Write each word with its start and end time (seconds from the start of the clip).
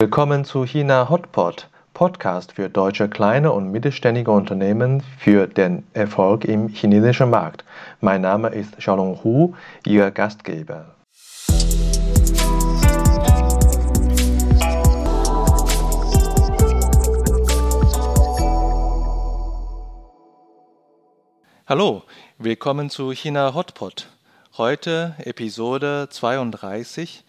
Willkommen 0.00 0.44
zu 0.44 0.64
China 0.64 1.08
Hotpot, 1.10 1.68
Podcast 1.92 2.52
für 2.52 2.70
deutsche 2.70 3.08
kleine 3.08 3.50
und 3.50 3.72
mittelständige 3.72 4.30
Unternehmen 4.30 5.02
für 5.18 5.48
den 5.48 5.88
Erfolg 5.92 6.44
im 6.44 6.68
chinesischen 6.68 7.30
Markt. 7.30 7.64
Mein 8.00 8.20
Name 8.20 8.50
ist 8.50 8.78
Xiaolong 8.78 9.24
Hu, 9.24 9.56
Ihr 9.84 10.12
Gastgeber. 10.12 10.94
Hallo, 21.66 22.04
willkommen 22.38 22.88
zu 22.88 23.10
China 23.10 23.52
Hotpot. 23.52 24.08
Heute 24.58 25.16
Episode 25.18 26.06
32. 26.08 27.24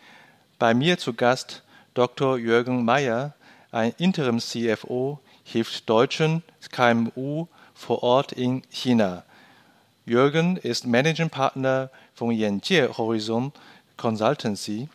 Bei 0.59 0.75
mir 0.75 0.99
zu 0.99 1.15
Gast 1.15 1.63
Dr. 1.93 2.37
Jürgen 2.37 2.85
Mayer, 2.85 3.33
ein 3.71 3.93
Interim-CFO, 3.97 5.19
hilft 5.43 5.89
deutschen 5.89 6.43
KMU 6.71 7.47
vor 7.73 8.03
Ort 8.03 8.31
in 8.31 8.61
China. 8.69 9.23
Jürgen 10.05 10.57
ist 10.57 10.85
Managing 10.85 11.29
Partner 11.29 11.89
von 12.13 12.31
Yanjie 12.31 12.87
Horizon 12.97 13.51
Consultancy. 13.97 14.89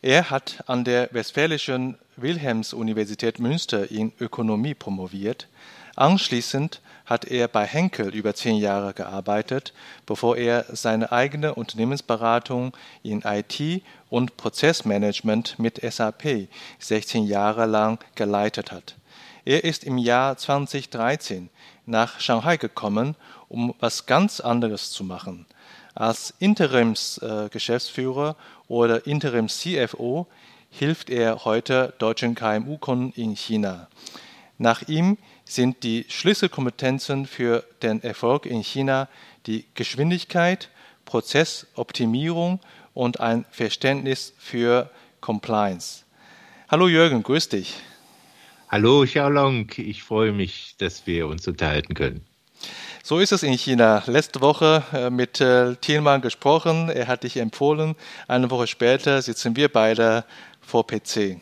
Er 0.00 0.30
hat 0.30 0.64
an 0.66 0.84
der 0.84 1.08
Westfälischen 1.12 1.96
Wilhelms-Universität 2.16 3.38
Münster 3.38 3.90
in 3.90 4.12
Ökonomie 4.20 4.74
promoviert. 4.74 5.48
Anschließend 5.96 6.80
hat 7.04 7.26
er 7.26 7.48
bei 7.48 7.66
Henkel 7.66 8.14
über 8.14 8.34
zehn 8.34 8.56
Jahre 8.56 8.94
gearbeitet, 8.94 9.72
bevor 10.06 10.36
er 10.36 10.64
seine 10.70 11.12
eigene 11.12 11.54
Unternehmensberatung 11.54 12.76
in 13.02 13.22
IT 13.22 13.82
und 14.12 14.36
Prozessmanagement 14.36 15.58
mit 15.58 15.80
SAP 15.80 16.48
16 16.78 17.24
Jahre 17.24 17.64
lang 17.64 17.98
geleitet 18.14 18.70
hat. 18.70 18.96
Er 19.46 19.64
ist 19.64 19.84
im 19.84 19.96
Jahr 19.96 20.36
2013 20.36 21.48
nach 21.86 22.20
Shanghai 22.20 22.58
gekommen, 22.58 23.16
um 23.48 23.74
was 23.80 24.04
ganz 24.04 24.40
anderes 24.40 24.90
zu 24.90 25.02
machen. 25.02 25.46
Als 25.94 26.34
Interims-Geschäftsführer 26.40 28.36
äh, 28.38 28.70
oder 28.70 29.06
Interims-CFO 29.06 30.26
hilft 30.68 31.08
er 31.08 31.46
heute 31.46 31.94
deutschen 31.98 32.34
KMU-Kunden 32.34 33.18
in 33.18 33.34
China. 33.34 33.88
Nach 34.58 34.86
ihm 34.88 35.16
sind 35.46 35.84
die 35.84 36.04
Schlüsselkompetenzen 36.08 37.24
für 37.24 37.64
den 37.80 38.02
Erfolg 38.02 38.44
in 38.44 38.62
China 38.62 39.08
die 39.46 39.64
Geschwindigkeit, 39.72 40.68
Prozessoptimierung 41.06 42.60
und 42.94 43.20
ein 43.20 43.44
Verständnis 43.50 44.32
für 44.38 44.90
Compliance. 45.20 46.04
Hallo 46.68 46.88
Jürgen, 46.88 47.22
grüß 47.22 47.48
dich. 47.48 47.74
Hallo 48.68 49.04
Xiaolong, 49.04 49.70
ich 49.76 50.02
freue 50.02 50.32
mich, 50.32 50.76
dass 50.78 51.06
wir 51.06 51.26
uns 51.26 51.46
unterhalten 51.46 51.94
können. 51.94 52.24
So 53.02 53.18
ist 53.18 53.32
es 53.32 53.42
in 53.42 53.54
China. 53.58 54.02
Letzte 54.06 54.40
Woche 54.40 54.84
äh, 54.92 55.10
mit 55.10 55.40
äh, 55.40 55.74
Thielmann 55.76 56.20
gesprochen, 56.20 56.88
er 56.88 57.08
hat 57.08 57.24
dich 57.24 57.36
empfohlen. 57.36 57.96
Eine 58.28 58.50
Woche 58.50 58.66
später 58.66 59.20
sitzen 59.20 59.56
wir 59.56 59.68
beide 59.68 60.24
vor 60.60 60.86
PC. 60.86 61.40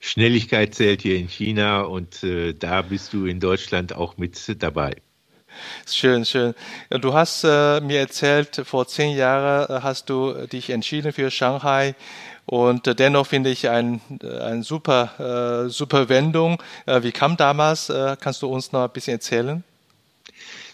Schnelligkeit 0.00 0.74
zählt 0.74 1.02
hier 1.02 1.16
in 1.16 1.28
China 1.28 1.82
und 1.82 2.22
äh, 2.24 2.52
da 2.54 2.82
bist 2.82 3.12
du 3.12 3.26
in 3.26 3.40
Deutschland 3.40 3.94
auch 3.94 4.16
mit 4.16 4.62
dabei. 4.62 4.96
Schön, 5.86 6.24
schön. 6.24 6.54
Du 6.90 7.14
hast 7.14 7.44
äh, 7.44 7.80
mir 7.80 8.00
erzählt, 8.00 8.62
vor 8.64 8.86
zehn 8.86 9.16
Jahren 9.16 9.70
äh, 9.70 9.80
hast 9.82 10.08
du 10.10 10.46
dich 10.46 10.70
entschieden 10.70 11.12
für 11.12 11.30
Shanghai 11.30 11.94
und 12.46 12.86
äh, 12.86 12.94
dennoch 12.94 13.26
finde 13.26 13.50
ich 13.50 13.68
ein, 13.68 14.00
äh, 14.22 14.38
ein 14.40 14.62
super, 14.62 15.64
äh, 15.66 15.68
super 15.68 16.08
Wendung. 16.08 16.62
wie 16.86 17.12
kam 17.12 17.36
damals? 17.36 17.92
kannst 18.20 18.42
du 18.42 18.48
uns 18.48 18.72
noch 18.72 18.84
ein 18.84 18.90
bisschen 18.90 19.14
erzählen? 19.14 19.64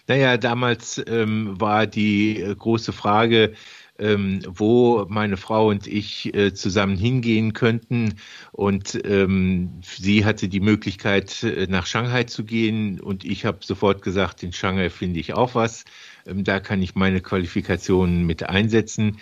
Naja, 0.07 0.37
damals 0.37 1.01
ähm, 1.07 1.61
war 1.61 1.87
die 1.87 2.55
große 2.59 2.93
Frage, 2.93 3.55
ähm, 4.01 4.41
wo 4.49 5.07
meine 5.09 5.37
Frau 5.37 5.69
und 5.69 5.87
ich 5.87 6.35
äh, 6.35 6.55
zusammen 6.55 6.97
hingehen 6.97 7.53
könnten. 7.53 8.15
Und 8.53 8.99
ähm, 9.05 9.81
sie 9.83 10.25
hatte 10.25 10.49
die 10.49 10.61
Möglichkeit, 10.61 11.43
äh, 11.43 11.67
nach 11.69 11.87
Shanghai 11.87 12.25
zu 12.25 12.45
gehen. 12.45 12.99
Und 12.99 13.25
ich 13.25 13.45
habe 13.45 13.59
sofort 13.61 14.03
gesagt, 14.03 14.43
in 14.43 14.53
Shanghai 14.53 14.91
finde 14.91 15.21
ich 15.21 15.35
auch 15.35 15.55
was. 15.55 15.85
Ähm, 16.27 16.45
da 16.45 16.61
kann 16.61 16.83
ich 16.83 16.95
meine 16.95 17.21
Qualifikationen 17.21 18.25
mit 18.25 18.49
einsetzen. 18.49 19.19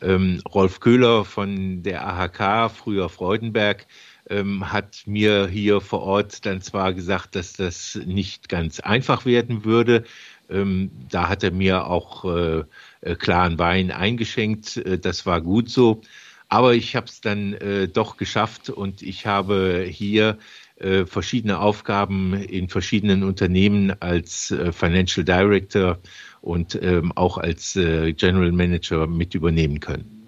Ähm, 0.00 0.40
Rolf 0.48 0.80
Köhler 0.80 1.24
von 1.24 1.82
der 1.82 2.06
AHK, 2.06 2.70
früher 2.70 3.08
Freudenberg, 3.08 3.86
ähm, 4.30 4.72
hat 4.72 5.02
mir 5.06 5.48
hier 5.48 5.80
vor 5.80 6.02
Ort 6.02 6.46
dann 6.46 6.62
zwar 6.62 6.94
gesagt, 6.94 7.34
dass 7.34 7.52
das 7.52 7.98
nicht 8.06 8.48
ganz 8.48 8.80
einfach 8.80 9.26
werden 9.26 9.64
würde. 9.64 10.04
Ähm, 10.50 10.90
da 11.08 11.28
hat 11.28 11.42
er 11.42 11.52
mir 11.52 11.86
auch 11.86 12.24
äh, 12.24 12.64
äh, 13.00 13.14
klaren 13.14 13.58
Wein 13.58 13.90
eingeschenkt. 13.90 14.76
Äh, 14.76 14.98
das 14.98 15.26
war 15.26 15.40
gut 15.40 15.70
so. 15.70 16.02
Aber 16.48 16.74
ich 16.74 16.96
habe 16.96 17.06
es 17.06 17.20
dann 17.20 17.54
äh, 17.54 17.88
doch 17.88 18.16
geschafft 18.16 18.70
und 18.70 19.02
ich 19.02 19.26
habe 19.26 19.86
hier 19.88 20.36
äh, 20.80 21.06
verschiedene 21.06 21.60
Aufgaben 21.60 22.34
in 22.34 22.68
verschiedenen 22.68 23.22
Unternehmen 23.22 23.94
als 24.00 24.50
äh, 24.50 24.72
Financial 24.72 25.24
Director 25.24 25.98
und 26.40 26.74
ähm, 26.82 27.12
auch 27.14 27.38
als 27.38 27.76
äh, 27.76 28.12
General 28.14 28.50
Manager 28.50 29.06
mit 29.06 29.34
übernehmen 29.34 29.78
können. 29.78 30.26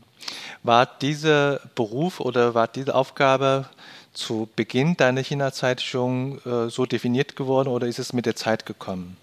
War 0.62 0.86
dieser 0.86 1.60
Beruf 1.74 2.20
oder 2.20 2.54
war 2.54 2.68
diese 2.68 2.94
Aufgabe 2.94 3.66
zu 4.12 4.48
Beginn 4.54 4.96
deiner 4.96 5.22
China-Zeit 5.22 5.80
schon 5.80 6.38
so 6.68 6.84
definiert 6.84 7.34
geworden 7.34 7.68
oder 7.68 7.86
ist 7.88 7.98
es 7.98 8.12
mit 8.12 8.26
der 8.26 8.36
Zeit 8.36 8.66
gekommen? 8.66 9.16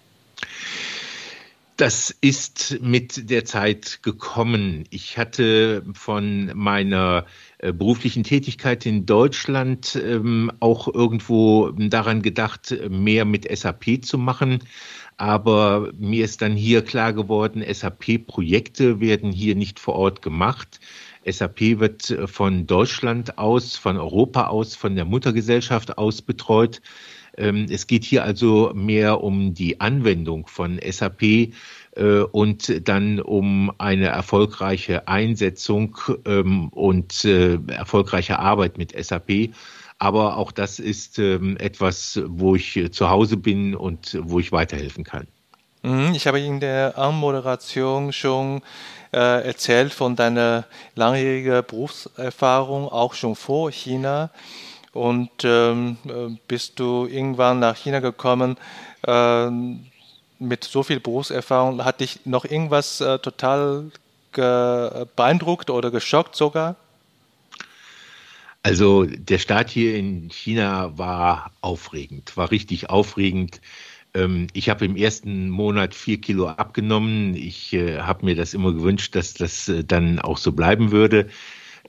Das 1.80 2.14
ist 2.20 2.78
mit 2.82 3.30
der 3.30 3.46
Zeit 3.46 4.02
gekommen. 4.02 4.84
Ich 4.90 5.16
hatte 5.16 5.82
von 5.94 6.50
meiner 6.54 7.24
äh, 7.56 7.72
beruflichen 7.72 8.22
Tätigkeit 8.22 8.84
in 8.84 9.06
Deutschland 9.06 9.96
ähm, 9.96 10.52
auch 10.60 10.92
irgendwo 10.92 11.70
daran 11.70 12.20
gedacht, 12.20 12.76
mehr 12.90 13.24
mit 13.24 13.48
SAP 13.50 14.04
zu 14.04 14.18
machen. 14.18 14.58
Aber 15.16 15.90
mir 15.96 16.26
ist 16.26 16.42
dann 16.42 16.54
hier 16.54 16.84
klar 16.84 17.14
geworden, 17.14 17.64
SAP-Projekte 17.66 19.00
werden 19.00 19.32
hier 19.32 19.54
nicht 19.54 19.80
vor 19.80 19.94
Ort 19.94 20.20
gemacht. 20.20 20.80
SAP 21.24 21.80
wird 21.80 22.14
von 22.26 22.66
Deutschland 22.66 23.38
aus, 23.38 23.76
von 23.76 23.96
Europa 23.96 24.48
aus, 24.48 24.76
von 24.76 24.96
der 24.96 25.06
Muttergesellschaft 25.06 25.96
aus 25.96 26.20
betreut. 26.20 26.82
Ähm, 27.36 27.66
es 27.70 27.86
geht 27.86 28.04
hier 28.04 28.24
also 28.24 28.72
mehr 28.74 29.22
um 29.22 29.54
die 29.54 29.80
Anwendung 29.80 30.46
von 30.46 30.80
SAP 30.82 31.22
äh, 31.22 32.20
und 32.32 32.88
dann 32.88 33.20
um 33.20 33.72
eine 33.78 34.06
erfolgreiche 34.06 35.08
Einsetzung 35.08 35.96
ähm, 36.24 36.68
und 36.68 37.24
äh, 37.24 37.58
erfolgreiche 37.68 38.38
Arbeit 38.38 38.78
mit 38.78 38.92
SAP. 38.92 39.50
Aber 39.98 40.38
auch 40.38 40.50
das 40.50 40.78
ist 40.78 41.18
ähm, 41.18 41.56
etwas, 41.58 42.20
wo 42.26 42.54
ich 42.54 42.90
zu 42.92 43.10
Hause 43.10 43.36
bin 43.36 43.74
und 43.74 44.18
wo 44.22 44.40
ich 44.40 44.50
weiterhelfen 44.50 45.04
kann. 45.04 45.26
Mhm, 45.82 46.12
ich 46.14 46.26
habe 46.26 46.40
in 46.40 46.60
der 46.60 46.98
Anmoderation 46.98 48.12
schon 48.12 48.62
äh, 49.12 49.46
erzählt 49.46 49.92
von 49.92 50.16
deiner 50.16 50.64
langjährigen 50.94 51.64
Berufserfahrung, 51.66 52.88
auch 52.88 53.14
schon 53.14 53.34
vor 53.34 53.70
China. 53.70 54.30
Und 54.92 55.30
ähm, 55.44 55.96
äh, 56.06 56.36
bist 56.48 56.80
du 56.80 57.06
irgendwann 57.06 57.60
nach 57.60 57.76
China 57.76 58.00
gekommen 58.00 58.56
äh, 59.06 59.48
mit 60.38 60.64
so 60.64 60.82
viel 60.82 61.00
Berufserfahrung? 61.00 61.84
Hat 61.84 62.00
dich 62.00 62.26
noch 62.26 62.44
irgendwas 62.44 63.00
äh, 63.00 63.18
total 63.18 63.90
beeindruckt 64.32 65.70
oder 65.70 65.90
geschockt 65.90 66.36
sogar? 66.36 66.76
Also 68.62 69.06
der 69.06 69.38
Start 69.38 69.70
hier 69.70 69.96
in 69.96 70.28
China 70.30 70.96
war 70.98 71.50
aufregend, 71.62 72.36
war 72.36 72.50
richtig 72.50 72.90
aufregend. 72.90 73.60
Ähm, 74.12 74.48
ich 74.52 74.68
habe 74.68 74.84
im 74.84 74.96
ersten 74.96 75.48
Monat 75.48 75.94
vier 75.94 76.20
Kilo 76.20 76.48
abgenommen. 76.48 77.34
Ich 77.34 77.72
äh, 77.72 78.00
habe 78.00 78.26
mir 78.26 78.34
das 78.34 78.52
immer 78.52 78.72
gewünscht, 78.72 79.14
dass 79.14 79.34
das 79.34 79.68
äh, 79.68 79.84
dann 79.84 80.18
auch 80.18 80.36
so 80.36 80.52
bleiben 80.52 80.90
würde. 80.90 81.30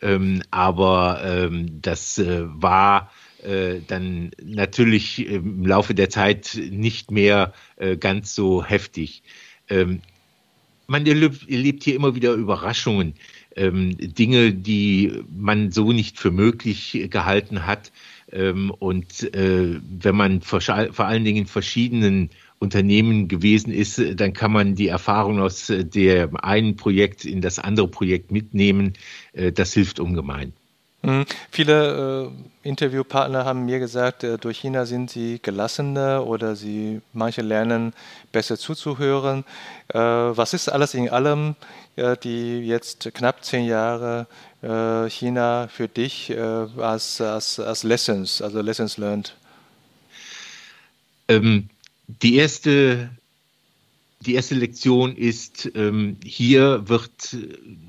Ähm, 0.01 0.41
aber 0.51 1.21
ähm, 1.23 1.81
das 1.81 2.17
äh, 2.17 2.43
war 2.45 3.11
äh, 3.43 3.81
dann 3.87 4.31
natürlich 4.43 5.25
im 5.25 5.65
Laufe 5.65 5.93
der 5.93 6.09
Zeit 6.09 6.59
nicht 6.69 7.11
mehr 7.11 7.53
äh, 7.77 7.97
ganz 7.97 8.35
so 8.35 8.63
heftig. 8.63 9.23
Ähm, 9.69 10.01
man 10.87 11.05
erlebt 11.05 11.83
hier 11.83 11.95
immer 11.95 12.15
wieder 12.15 12.33
Überraschungen, 12.33 13.13
ähm, 13.55 13.95
Dinge, 13.97 14.53
die 14.53 15.23
man 15.33 15.71
so 15.71 15.91
nicht 15.91 16.19
für 16.19 16.31
möglich 16.31 17.07
gehalten 17.09 17.65
hat. 17.65 17.91
Ähm, 18.31 18.71
und 18.71 19.33
äh, 19.33 19.79
wenn 19.81 20.15
man 20.15 20.41
vor, 20.41 20.61
vor 20.61 21.05
allen 21.05 21.23
Dingen 21.23 21.39
in 21.39 21.47
verschiedenen 21.47 22.29
Unternehmen 22.61 23.27
gewesen 23.27 23.71
ist, 23.73 23.99
dann 24.15 24.33
kann 24.33 24.51
man 24.51 24.75
die 24.75 24.87
Erfahrung 24.87 25.39
aus 25.39 25.65
dem 25.67 26.37
einen 26.37 26.75
Projekt 26.75 27.25
in 27.25 27.41
das 27.41 27.57
andere 27.57 27.87
Projekt 27.87 28.31
mitnehmen. 28.31 28.93
Äh, 29.33 29.51
das 29.51 29.73
hilft 29.73 29.99
ungemein. 29.99 30.53
Mhm. 31.01 31.25
Viele 31.49 32.29
äh, 32.63 32.67
Interviewpartner 32.67 33.45
haben 33.45 33.65
mir 33.65 33.79
gesagt, 33.79 34.23
äh, 34.23 34.37
durch 34.37 34.59
China 34.59 34.85
sind 34.85 35.09
sie 35.09 35.39
gelassener 35.41 36.27
oder 36.27 36.55
sie 36.55 37.01
manche 37.13 37.41
lernen 37.41 37.93
besser 38.31 38.57
zuzuhören. 38.57 39.43
Äh, 39.87 39.97
was 39.97 40.53
ist 40.53 40.69
alles 40.69 40.93
in 40.93 41.09
allem, 41.09 41.55
äh, 41.95 42.15
die 42.15 42.59
jetzt 42.59 43.11
knapp 43.15 43.43
zehn 43.43 43.65
Jahre 43.65 44.27
äh, 44.61 45.09
China 45.09 45.67
für 45.67 45.87
dich 45.87 46.29
äh, 46.29 46.37
als, 46.37 47.19
als, 47.19 47.59
als 47.59 47.81
Lessons, 47.81 48.39
also 48.43 48.61
Lessons 48.61 48.97
learned? 48.97 49.35
Ähm, 51.27 51.69
die 52.21 52.35
erste 52.35 53.09
die 54.25 54.35
erste 54.35 54.55
Lektion 54.55 55.15
ist, 55.15 55.71
ähm, 55.73 56.17
hier 56.23 56.87
wird 56.87 57.35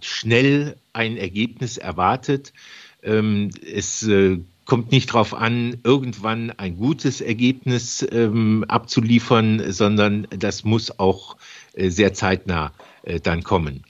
schnell 0.00 0.76
ein 0.94 1.19
Ergebnis 1.19 1.76
erwartet. 1.76 2.54
Ähm, 3.02 3.50
es 3.62 4.02
äh, 4.04 4.38
kommt 4.64 4.92
nicht 4.92 5.10
darauf 5.10 5.34
an, 5.34 5.78
irgendwann 5.84 6.50
ein 6.50 6.76
gutes 6.76 7.20
Ergebnis 7.20 8.06
ähm, 8.10 8.64
abzuliefern, 8.66 9.72
sondern 9.72 10.26
das 10.30 10.64
muss 10.64 10.98
auch 10.98 11.36
äh, 11.75 11.90
sehr 11.90 12.14
zeitnah 12.14 12.72
äh, 13.02 13.20
dann 13.20 13.42
kommen. 13.42 13.84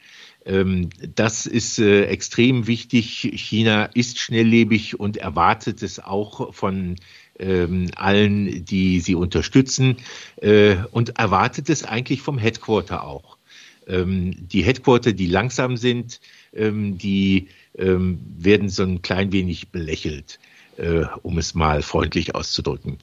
Ähm, 0.44 0.88
das 1.14 1.46
ist 1.46 1.78
äh, 1.78 2.06
extrem 2.06 2.66
wichtig. 2.66 3.30
China 3.34 3.84
ist 3.84 4.18
schnelllebig 4.18 4.98
und 4.98 5.16
erwartet 5.16 5.82
es 5.82 6.00
auch 6.00 6.52
von 6.52 6.96
ähm, 7.42 7.90
allen, 7.96 8.64
die 8.64 9.00
sie 9.00 9.14
unterstützen 9.14 9.96
äh, 10.36 10.76
und 10.92 11.18
erwartet 11.18 11.68
es 11.68 11.84
eigentlich 11.84 12.22
vom 12.22 12.38
Headquarter 12.38 13.04
auch. 13.04 13.36
Ähm, 13.86 14.48
die 14.48 14.62
Headquarter, 14.62 15.12
die 15.12 15.26
langsam 15.26 15.76
sind, 15.76 16.20
ähm, 16.54 16.98
die 16.98 17.48
ähm, 17.76 18.20
werden 18.38 18.68
so 18.68 18.84
ein 18.84 19.02
klein 19.02 19.32
wenig 19.32 19.68
belächelt, 19.68 20.38
äh, 20.76 21.04
um 21.22 21.38
es 21.38 21.54
mal 21.54 21.82
freundlich 21.82 22.34
auszudrücken. 22.34 22.98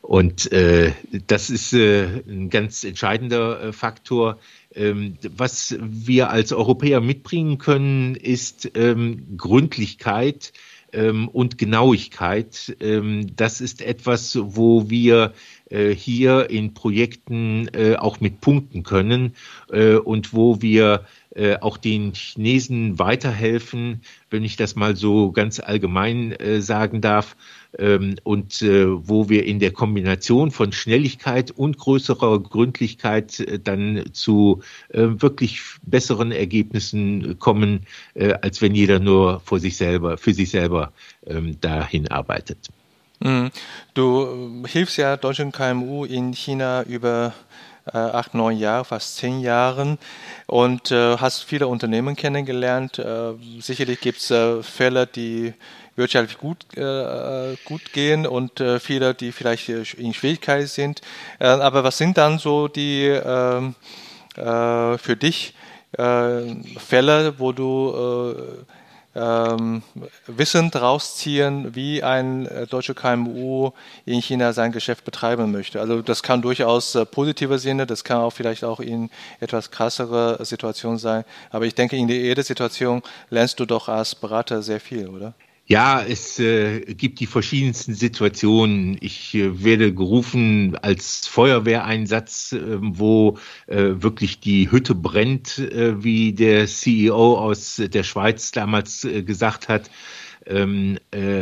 Und 0.00 0.52
äh, 0.52 0.92
das 1.26 1.50
ist 1.50 1.72
äh, 1.72 2.22
ein 2.28 2.48
ganz 2.48 2.84
entscheidender 2.84 3.60
äh, 3.60 3.72
Faktor. 3.72 4.38
Ähm, 4.72 5.18
was 5.36 5.76
wir 5.80 6.30
als 6.30 6.52
Europäer 6.52 7.00
mitbringen 7.00 7.58
können, 7.58 8.14
ist 8.14 8.70
ähm, 8.76 9.36
Gründlichkeit 9.36 10.52
ähm, 10.96 11.28
und 11.28 11.58
Genauigkeit. 11.58 12.76
Ähm, 12.80 13.36
das 13.36 13.60
ist 13.60 13.82
etwas, 13.82 14.36
wo 14.40 14.90
wir 14.90 15.34
äh, 15.70 15.90
hier 15.90 16.50
in 16.50 16.74
Projekten 16.74 17.68
äh, 17.68 17.96
auch 17.96 18.20
mit 18.20 18.40
punkten 18.40 18.82
können 18.82 19.34
äh, 19.70 19.94
und 19.94 20.32
wo 20.32 20.62
wir 20.62 21.04
äh, 21.34 21.58
auch 21.60 21.76
den 21.76 22.14
Chinesen 22.14 22.98
weiterhelfen, 22.98 24.00
wenn 24.30 24.42
ich 24.42 24.56
das 24.56 24.74
mal 24.74 24.96
so 24.96 25.32
ganz 25.32 25.60
allgemein 25.60 26.32
äh, 26.32 26.60
sagen 26.60 27.00
darf, 27.00 27.36
und 27.78 28.62
äh, 28.62 28.86
wo 28.88 29.28
wir 29.28 29.44
in 29.44 29.58
der 29.58 29.70
Kombination 29.70 30.50
von 30.50 30.72
Schnelligkeit 30.72 31.50
und 31.50 31.76
größerer 31.76 32.40
Gründlichkeit 32.40 33.40
äh, 33.40 33.58
dann 33.58 34.04
zu 34.12 34.62
äh, 34.88 35.02
wirklich 35.18 35.60
besseren 35.82 36.32
Ergebnissen 36.32 37.38
kommen, 37.38 37.86
als 38.42 38.62
wenn 38.62 38.74
jeder 38.74 38.98
nur 38.98 39.40
vor 39.44 39.60
sich 39.60 39.76
selber, 39.76 40.16
für 40.16 40.32
sich 40.32 40.50
selber 40.50 40.92
ähm, 41.26 41.60
dahin 41.60 42.08
arbeitet. 42.08 42.58
Mhm. 43.20 43.50
Du 43.94 44.64
hilfst 44.66 44.96
ja 44.96 45.16
deutschen 45.16 45.52
KMU 45.52 46.04
in 46.04 46.32
China 46.32 46.82
über 46.82 47.34
acht, 47.92 48.34
neun 48.34 48.58
Jahre, 48.58 48.84
fast 48.84 49.16
zehn 49.16 49.40
Jahren 49.40 49.98
und 50.48 50.90
hast 50.90 51.44
viele 51.44 51.68
Unternehmen 51.68 52.16
kennengelernt. 52.16 53.00
Sicherlich 53.60 54.00
gibt 54.00 54.18
es 54.18 54.66
Fälle, 54.66 55.06
die 55.06 55.54
wirtschaftlich 55.96 56.38
gut, 56.38 56.76
äh, 56.76 57.56
gut 57.64 57.92
gehen 57.92 58.26
und 58.26 58.60
äh, 58.60 58.78
viele, 58.78 59.14
die 59.14 59.32
vielleicht 59.32 59.68
in 59.68 60.14
Schwierigkeiten 60.14 60.66
sind. 60.66 61.00
aber 61.38 61.84
was 61.84 61.98
sind 61.98 62.16
dann 62.18 62.38
so 62.38 62.68
die 62.68 63.06
ähm, 63.06 63.74
für 64.34 65.16
dich 65.16 65.54
Fälle, 65.96 67.38
wo 67.38 67.52
du 67.52 68.66
ähm, 69.16 69.82
Wissen 70.26 70.68
rausziehen, 70.68 71.74
wie 71.74 72.02
ein 72.02 72.46
äh, 72.46 72.66
deutscher 72.66 72.94
KMU 72.94 73.70
in 74.04 74.20
China 74.20 74.52
sein 74.52 74.72
Geschäft 74.72 75.04
betreiben 75.04 75.50
möchte. 75.50 75.80
Also 75.80 76.02
das 76.02 76.22
kann 76.22 76.42
durchaus 76.42 76.94
äh, 76.94 77.06
positive 77.06 77.58
Sinne, 77.58 77.86
das 77.86 78.04
kann 78.04 78.18
auch 78.18 78.30
vielleicht 78.30 78.62
auch 78.62 78.78
in 78.78 79.10
etwas 79.40 79.70
krassere 79.70 80.44
Situation 80.44 80.98
sein. 80.98 81.24
Aber 81.50 81.64
ich 81.64 81.74
denke, 81.74 81.96
in 81.96 82.08
jeder 82.08 82.42
Situation 82.42 83.02
lernst 83.30 83.58
du 83.58 83.64
doch 83.64 83.88
als 83.88 84.14
Berater 84.14 84.60
sehr 84.60 84.80
viel, 84.80 85.08
oder? 85.08 85.32
Ja, 85.68 86.00
es 86.00 86.38
äh, 86.38 86.80
gibt 86.94 87.18
die 87.18 87.26
verschiedensten 87.26 87.94
Situationen. 87.94 88.96
Ich 89.00 89.34
äh, 89.34 89.64
werde 89.64 89.92
gerufen 89.92 90.76
als 90.80 91.26
Feuerwehreinsatz, 91.26 92.52
äh, 92.52 92.60
wo 92.80 93.38
äh, 93.66 93.94
wirklich 93.96 94.38
die 94.38 94.70
Hütte 94.70 94.94
brennt, 94.94 95.58
äh, 95.58 96.04
wie 96.04 96.32
der 96.32 96.68
CEO 96.68 97.36
aus 97.36 97.82
der 97.84 98.04
Schweiz 98.04 98.52
damals 98.52 99.02
äh, 99.04 99.24
gesagt 99.24 99.68
hat. 99.68 99.90
Ähm, 100.48 100.98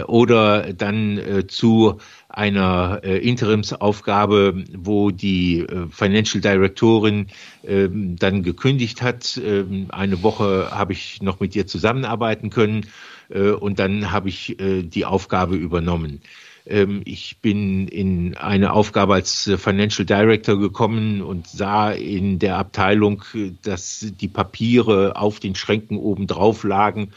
oder 0.06 0.72
dann 0.72 1.44
zu 1.48 1.98
einer 2.30 3.04
Interimsaufgabe, 3.04 4.64
wo 4.74 5.10
die 5.10 5.66
Financial 5.90 6.40
Directorin 6.40 7.26
ähm, 7.64 8.16
dann 8.16 8.42
gekündigt 8.42 9.02
hat. 9.02 9.38
Ähm, 9.44 9.88
eine 9.90 10.22
Woche 10.22 10.70
habe 10.70 10.94
ich 10.94 11.20
noch 11.20 11.38
mit 11.38 11.54
ihr 11.54 11.66
zusammenarbeiten 11.66 12.48
können 12.48 12.84
äh, 12.84 12.88
und 13.28 13.78
dann 13.78 14.12
habe 14.12 14.28
ich 14.28 14.60
äh, 14.60 14.82
die 14.82 15.04
Aufgabe 15.04 15.56
übernommen. 15.56 16.20
Ähm, 16.66 17.02
ich 17.04 17.38
bin 17.40 17.88
in 17.88 18.36
eine 18.36 18.72
Aufgabe 18.72 19.14
als 19.14 19.50
Financial 19.56 20.06
Director 20.06 20.58
gekommen 20.58 21.22
und 21.22 21.46
sah 21.46 21.90
in 21.90 22.38
der 22.38 22.56
Abteilung, 22.56 23.22
dass 23.62 24.06
die 24.20 24.28
Papiere 24.28 25.16
auf 25.16 25.40
den 25.40 25.54
Schränken 25.54 25.98
oben 25.98 26.26
drauf 26.26 26.64
lagen. 26.64 27.12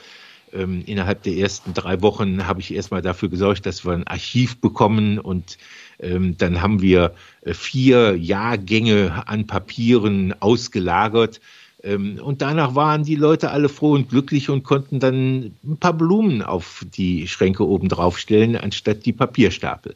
Ähm, 0.54 0.84
innerhalb 0.86 1.24
der 1.24 1.34
ersten 1.34 1.74
drei 1.74 2.02
Wochen 2.02 2.48
habe 2.48 2.62
ich 2.62 2.74
erstmal 2.74 3.02
dafür 3.02 3.30
gesorgt, 3.30 3.66
dass 3.66 3.86
wir 3.86 3.94
ein 3.94 4.08
Archiv 4.08 4.62
bekommen 4.62 5.20
und 5.20 5.58
ähm, 6.00 6.38
dann 6.38 6.62
haben 6.62 6.82
wir 6.82 7.14
äh, 7.42 7.54
vier 7.54 8.16
Jahrgänge 8.16 9.24
an 9.28 9.46
Papieren 9.46 10.34
ausgelagert 10.40 11.42
und 11.84 12.42
danach 12.42 12.74
waren 12.74 13.04
die 13.04 13.16
Leute 13.16 13.52
alle 13.52 13.70
froh 13.70 13.92
und 13.92 14.10
glücklich 14.10 14.50
und 14.50 14.64
konnten 14.64 15.00
dann 15.00 15.52
ein 15.64 15.78
paar 15.78 15.94
Blumen 15.94 16.42
auf 16.42 16.84
die 16.98 17.28
Schränke 17.28 17.66
oben 17.68 17.88
drauf 17.88 18.18
stellen, 18.18 18.56
anstatt 18.56 19.06
die 19.06 19.14
Papierstapel. 19.14 19.96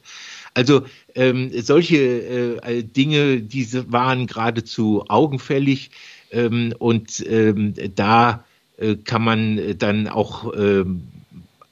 Also 0.53 0.83
ähm, 1.15 1.49
solche 1.61 2.61
äh, 2.61 2.83
Dinge, 2.83 3.41
diese 3.41 3.91
waren 3.91 4.27
geradezu 4.27 5.05
augenfällig 5.07 5.91
ähm, 6.31 6.73
und 6.77 7.25
ähm, 7.27 7.73
da 7.95 8.43
äh, 8.77 8.95
kann 8.95 9.23
man 9.23 9.77
dann 9.77 10.07
auch 10.07 10.53
äh, 10.53 10.83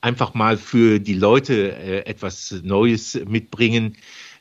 einfach 0.02 0.34
mal 0.34 0.58
für 0.58 1.00
die 1.00 1.14
Leute 1.14 1.76
äh, 1.76 2.06
etwas 2.06 2.56
Neues 2.64 3.20
mitbringen. 3.28 3.96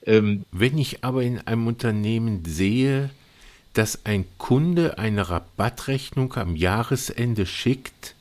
Ähm, 0.06 0.44
Wenn 0.52 0.78
ich 0.78 1.04
aber 1.04 1.22
in 1.22 1.38
einem 1.40 1.66
Unternehmen 1.66 2.44
sehe, 2.46 3.10
dass 3.78 4.04
ein 4.04 4.24
Kunde 4.38 4.98
eine 4.98 5.28
Rabattrechnung 5.28 6.34
am 6.34 6.56
Jahresende 6.56 7.46
schickt, 7.46 8.16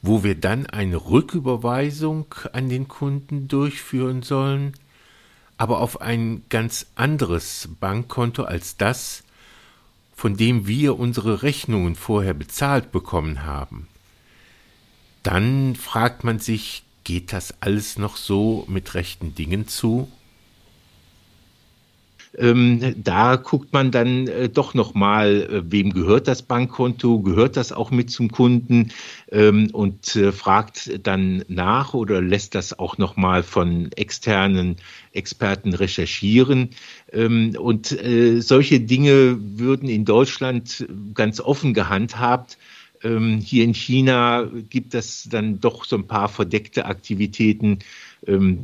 wo 0.00 0.24
wir 0.24 0.34
dann 0.34 0.64
eine 0.64 0.96
Rücküberweisung 0.96 2.34
an 2.54 2.70
den 2.70 2.88
Kunden 2.88 3.46
durchführen 3.46 4.22
sollen, 4.22 4.72
aber 5.58 5.80
auf 5.80 6.00
ein 6.00 6.44
ganz 6.48 6.86
anderes 6.94 7.68
Bankkonto 7.78 8.44
als 8.44 8.78
das, 8.78 9.22
von 10.16 10.38
dem 10.38 10.66
wir 10.66 10.98
unsere 10.98 11.42
Rechnungen 11.42 11.94
vorher 11.94 12.32
bezahlt 12.32 12.90
bekommen 12.90 13.44
haben. 13.44 13.86
Dann 15.22 15.76
fragt 15.76 16.24
man 16.24 16.38
sich, 16.38 16.84
geht 17.04 17.34
das 17.34 17.60
alles 17.60 17.98
noch 17.98 18.16
so 18.16 18.64
mit 18.66 18.94
rechten 18.94 19.34
Dingen 19.34 19.68
zu? 19.68 20.10
Ähm, 22.38 22.94
da 23.02 23.36
guckt 23.36 23.72
man 23.72 23.90
dann 23.90 24.28
äh, 24.28 24.48
doch 24.48 24.74
nochmal, 24.74 25.42
äh, 25.42 25.72
wem 25.72 25.92
gehört 25.92 26.28
das 26.28 26.42
Bankkonto, 26.42 27.20
gehört 27.20 27.56
das 27.56 27.72
auch 27.72 27.90
mit 27.90 28.10
zum 28.10 28.30
Kunden 28.30 28.92
ähm, 29.32 29.68
und 29.72 30.14
äh, 30.14 30.30
fragt 30.30 31.06
dann 31.06 31.44
nach 31.48 31.92
oder 31.92 32.20
lässt 32.20 32.54
das 32.54 32.78
auch 32.78 32.98
nochmal 32.98 33.42
von 33.42 33.90
externen 33.92 34.76
Experten 35.12 35.74
recherchieren. 35.74 36.70
Ähm, 37.12 37.56
und 37.58 37.90
äh, 37.92 38.40
solche 38.40 38.78
Dinge 38.78 39.36
würden 39.58 39.88
in 39.88 40.04
Deutschland 40.04 40.86
ganz 41.14 41.40
offen 41.40 41.74
gehandhabt. 41.74 42.58
Ähm, 43.02 43.38
hier 43.38 43.64
in 43.64 43.74
China 43.74 44.48
gibt 44.68 44.94
es 44.94 45.28
dann 45.28 45.60
doch 45.60 45.84
so 45.84 45.96
ein 45.96 46.06
paar 46.06 46.28
verdeckte 46.28 46.84
Aktivitäten, 46.84 47.80
ähm, 48.26 48.62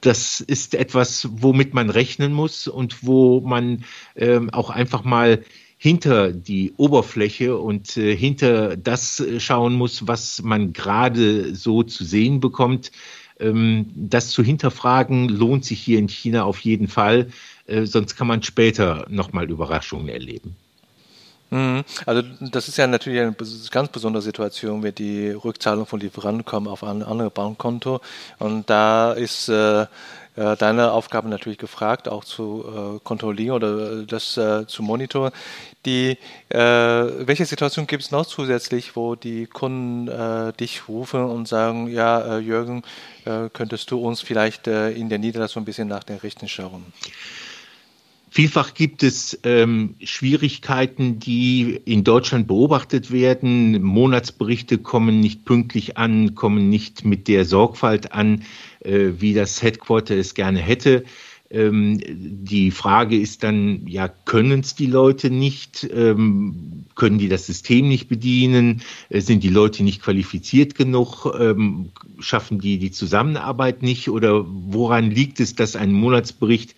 das 0.00 0.40
ist 0.40 0.74
etwas, 0.74 1.28
womit 1.32 1.74
man 1.74 1.90
rechnen 1.90 2.32
muss 2.32 2.68
und 2.68 3.04
wo 3.04 3.40
man 3.40 3.84
ähm, 4.14 4.50
auch 4.50 4.70
einfach 4.70 5.04
mal 5.04 5.42
hinter 5.78 6.32
die 6.32 6.72
Oberfläche 6.76 7.58
und 7.58 7.96
äh, 7.96 8.16
hinter 8.16 8.76
das 8.76 9.22
schauen 9.38 9.74
muss, 9.74 10.06
was 10.06 10.42
man 10.42 10.72
gerade 10.72 11.54
so 11.54 11.82
zu 11.82 12.04
sehen 12.04 12.40
bekommt. 12.40 12.92
Ähm, 13.38 13.86
das 13.94 14.30
zu 14.30 14.42
hinterfragen 14.42 15.28
lohnt 15.28 15.64
sich 15.64 15.80
hier 15.80 15.98
in 15.98 16.08
China 16.08 16.44
auf 16.44 16.60
jeden 16.60 16.88
Fall, 16.88 17.28
äh, 17.66 17.84
sonst 17.84 18.16
kann 18.16 18.26
man 18.26 18.42
später 18.42 19.06
nochmal 19.10 19.50
Überraschungen 19.50 20.08
erleben. 20.08 20.56
Mhm. 21.50 21.84
Also 22.06 22.22
das 22.40 22.68
ist 22.68 22.76
ja 22.76 22.86
natürlich 22.86 23.20
eine 23.20 23.34
ganz 23.70 23.88
besondere 23.90 24.22
Situation, 24.22 24.82
wenn 24.82 24.94
die 24.94 25.30
Rückzahlung 25.30 25.86
von 25.86 26.00
Lieferanten 26.00 26.44
kommen 26.44 26.66
auf 26.66 26.82
ein 26.82 27.02
anderes 27.02 27.32
Bankkonto. 27.32 28.00
Und 28.38 28.68
da 28.68 29.12
ist 29.12 29.48
äh, 29.48 29.86
deine 30.34 30.92
Aufgabe 30.92 31.28
natürlich 31.28 31.58
gefragt, 31.58 32.08
auch 32.08 32.24
zu 32.24 32.96
äh, 32.96 33.00
kontrollieren 33.04 33.54
oder 33.54 34.02
das 34.02 34.36
äh, 34.36 34.66
zu 34.66 34.82
monitoren. 34.82 35.32
Die, 35.86 36.18
äh, 36.48 36.58
welche 36.58 37.46
Situation 37.46 37.86
gibt 37.86 38.02
es 38.02 38.10
noch 38.10 38.26
zusätzlich, 38.26 38.96
wo 38.96 39.14
die 39.14 39.46
Kunden 39.46 40.08
äh, 40.08 40.52
dich 40.52 40.88
rufen 40.88 41.24
und 41.24 41.46
sagen, 41.48 41.86
ja, 41.88 42.36
äh, 42.36 42.38
Jürgen, 42.38 42.82
äh, 43.24 43.48
könntest 43.52 43.90
du 43.90 43.98
uns 43.98 44.20
vielleicht 44.20 44.66
in 44.66 45.08
der 45.08 45.18
Niederlassung 45.18 45.62
ein 45.62 45.66
bisschen 45.66 45.88
nach 45.88 46.04
den 46.04 46.18
Richten 46.18 46.48
schauen? 46.48 46.92
Vielfach 48.36 48.74
gibt 48.74 49.02
es 49.02 49.38
ähm, 49.44 49.94
Schwierigkeiten, 50.04 51.18
die 51.18 51.80
in 51.86 52.04
Deutschland 52.04 52.46
beobachtet 52.46 53.10
werden. 53.10 53.82
Monatsberichte 53.82 54.76
kommen 54.76 55.20
nicht 55.20 55.46
pünktlich 55.46 55.96
an, 55.96 56.34
kommen 56.34 56.68
nicht 56.68 57.06
mit 57.06 57.28
der 57.28 57.46
Sorgfalt 57.46 58.12
an, 58.12 58.42
äh, 58.80 59.12
wie 59.20 59.32
das 59.32 59.62
Headquarter 59.62 60.16
es 60.16 60.34
gerne 60.34 60.58
hätte. 60.58 61.04
Ähm, 61.48 61.98
die 62.04 62.72
Frage 62.72 63.18
ist 63.18 63.42
dann, 63.42 63.86
ja, 63.86 64.06
können 64.06 64.60
es 64.60 64.74
die 64.74 64.88
Leute 64.88 65.30
nicht? 65.30 65.88
Ähm, 65.90 66.84
können 66.94 67.16
die 67.16 67.30
das 67.30 67.46
System 67.46 67.88
nicht 67.88 68.06
bedienen? 68.06 68.82
Äh, 69.08 69.22
sind 69.22 69.44
die 69.44 69.48
Leute 69.48 69.82
nicht 69.82 70.02
qualifiziert 70.02 70.74
genug? 70.74 71.24
Ähm, 71.40 71.88
schaffen 72.18 72.60
die 72.60 72.76
die 72.76 72.90
Zusammenarbeit 72.90 73.82
nicht? 73.82 74.10
Oder 74.10 74.44
woran 74.46 75.10
liegt 75.10 75.40
es, 75.40 75.54
dass 75.54 75.74
ein 75.74 75.90
Monatsbericht 75.90 76.74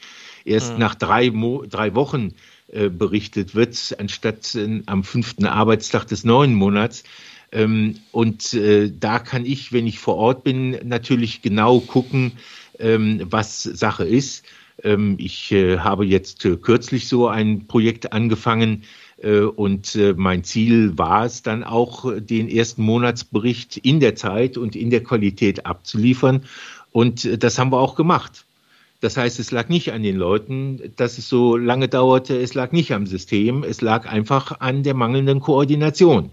erst 0.48 0.74
mhm. 0.74 0.78
nach 0.80 0.94
drei, 0.94 1.30
Mo 1.30 1.64
drei 1.68 1.94
Wochen 1.94 2.34
äh, 2.70 2.88
berichtet 2.88 3.54
wird, 3.54 3.96
anstatt 3.98 4.54
äh, 4.54 4.82
am 4.86 5.04
fünften 5.04 5.46
Arbeitstag 5.46 6.06
des 6.06 6.24
neuen 6.24 6.54
Monats. 6.54 7.04
Ähm, 7.50 7.96
und 8.12 8.52
äh, 8.52 8.90
da 8.90 9.18
kann 9.18 9.46
ich, 9.46 9.72
wenn 9.72 9.86
ich 9.86 9.98
vor 9.98 10.16
Ort 10.16 10.44
bin, 10.44 10.78
natürlich 10.84 11.40
genau 11.40 11.80
gucken, 11.80 12.32
ähm, 12.78 13.22
was 13.24 13.62
Sache 13.62 14.04
ist. 14.04 14.44
Ähm, 14.82 15.16
ich 15.18 15.50
äh, 15.50 15.78
habe 15.78 16.04
jetzt 16.04 16.44
äh, 16.44 16.56
kürzlich 16.56 17.08
so 17.08 17.28
ein 17.28 17.66
Projekt 17.66 18.12
angefangen, 18.12 18.84
äh, 19.22 19.40
und 19.40 19.98
mein 20.16 20.44
Ziel 20.44 20.96
war 20.96 21.24
es 21.24 21.42
dann 21.42 21.64
auch, 21.64 22.12
den 22.18 22.48
ersten 22.48 22.82
Monatsbericht 22.82 23.78
in 23.78 23.98
der 23.98 24.14
Zeit 24.14 24.56
und 24.56 24.76
in 24.76 24.90
der 24.90 25.02
Qualität 25.02 25.66
abzuliefern. 25.66 26.44
Und 26.92 27.42
das 27.42 27.58
haben 27.58 27.72
wir 27.72 27.80
auch 27.80 27.96
gemacht. 27.96 28.44
Das 29.00 29.16
heißt, 29.16 29.38
es 29.38 29.52
lag 29.52 29.68
nicht 29.68 29.92
an 29.92 30.02
den 30.02 30.16
Leuten, 30.16 30.92
dass 30.96 31.18
es 31.18 31.28
so 31.28 31.56
lange 31.56 31.88
dauerte, 31.88 32.36
es 32.36 32.54
lag 32.54 32.72
nicht 32.72 32.92
am 32.92 33.06
System, 33.06 33.62
es 33.62 33.80
lag 33.80 34.06
einfach 34.06 34.60
an 34.60 34.82
der 34.82 34.94
mangelnden 34.94 35.40
Koordination. 35.40 36.30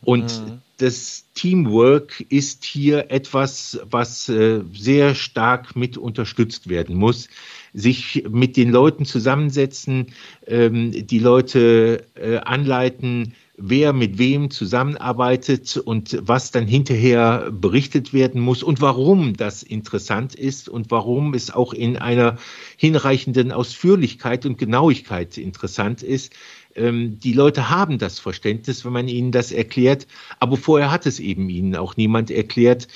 Und 0.00 0.46
mhm. 0.46 0.62
das 0.78 1.26
Teamwork 1.34 2.24
ist 2.28 2.64
hier 2.64 3.10
etwas, 3.10 3.80
was 3.90 4.28
äh, 4.28 4.60
sehr 4.72 5.14
stark 5.14 5.76
mit 5.76 5.98
unterstützt 5.98 6.68
werden 6.68 6.96
muss. 6.96 7.28
Sich 7.74 8.24
mit 8.30 8.56
den 8.56 8.70
Leuten 8.70 9.04
zusammensetzen, 9.04 10.06
ähm, 10.46 11.06
die 11.06 11.18
Leute 11.18 12.06
äh, 12.14 12.36
anleiten, 12.38 13.34
wer 13.58 13.92
mit 13.92 14.18
wem 14.18 14.50
zusammenarbeitet 14.50 15.76
und 15.76 16.16
was 16.22 16.52
dann 16.52 16.66
hinterher 16.66 17.50
berichtet 17.50 18.12
werden 18.12 18.40
muss 18.40 18.62
und 18.62 18.80
warum 18.80 19.36
das 19.36 19.64
interessant 19.64 20.36
ist 20.36 20.68
und 20.68 20.90
warum 20.92 21.34
es 21.34 21.50
auch 21.50 21.72
in 21.72 21.96
einer 21.96 22.38
hinreichenden 22.76 23.50
Ausführlichkeit 23.50 24.46
und 24.46 24.58
Genauigkeit 24.58 25.36
interessant 25.36 26.04
ist. 26.04 26.32
Ähm, 26.76 27.18
die 27.18 27.32
Leute 27.32 27.68
haben 27.68 27.98
das 27.98 28.20
Verständnis, 28.20 28.84
wenn 28.84 28.92
man 28.92 29.08
ihnen 29.08 29.32
das 29.32 29.50
erklärt, 29.50 30.06
aber 30.38 30.56
vorher 30.56 30.92
hat 30.92 31.04
es 31.06 31.18
eben 31.18 31.50
ihnen 31.50 31.74
auch 31.74 31.96
niemand 31.96 32.30
erklärt. 32.30 32.86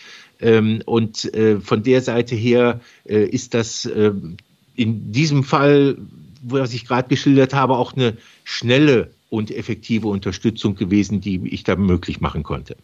Ähm, 0.41 0.81
und 0.87 1.33
äh, 1.35 1.61
von 1.61 1.83
der 1.83 2.03
Seite 2.03 2.37
her 2.37 2.81
äh, 3.05 3.25
ist 3.25 3.55
das 3.55 3.85
äh, 3.87 4.13
in 4.77 5.13
diesem 5.13 5.43
Fall, 5.43 5.99
was 6.41 6.73
ich 6.73 6.87
gerade 6.87 7.09
geschildert 7.09 7.53
habe, 7.53 7.77
auch 7.77 7.95
eine 7.95 8.17
schnelle 8.45 9.11
und 9.33 9.51
effektive 9.51 10.09
Unterstützung 10.09 10.75
gewesen, 10.75 11.23
die 11.23 11.49
ich 11.49 11.65
da 11.65 11.75
möglich 11.75 12.21
machen 12.21 12.43
konnte. 12.43 12.77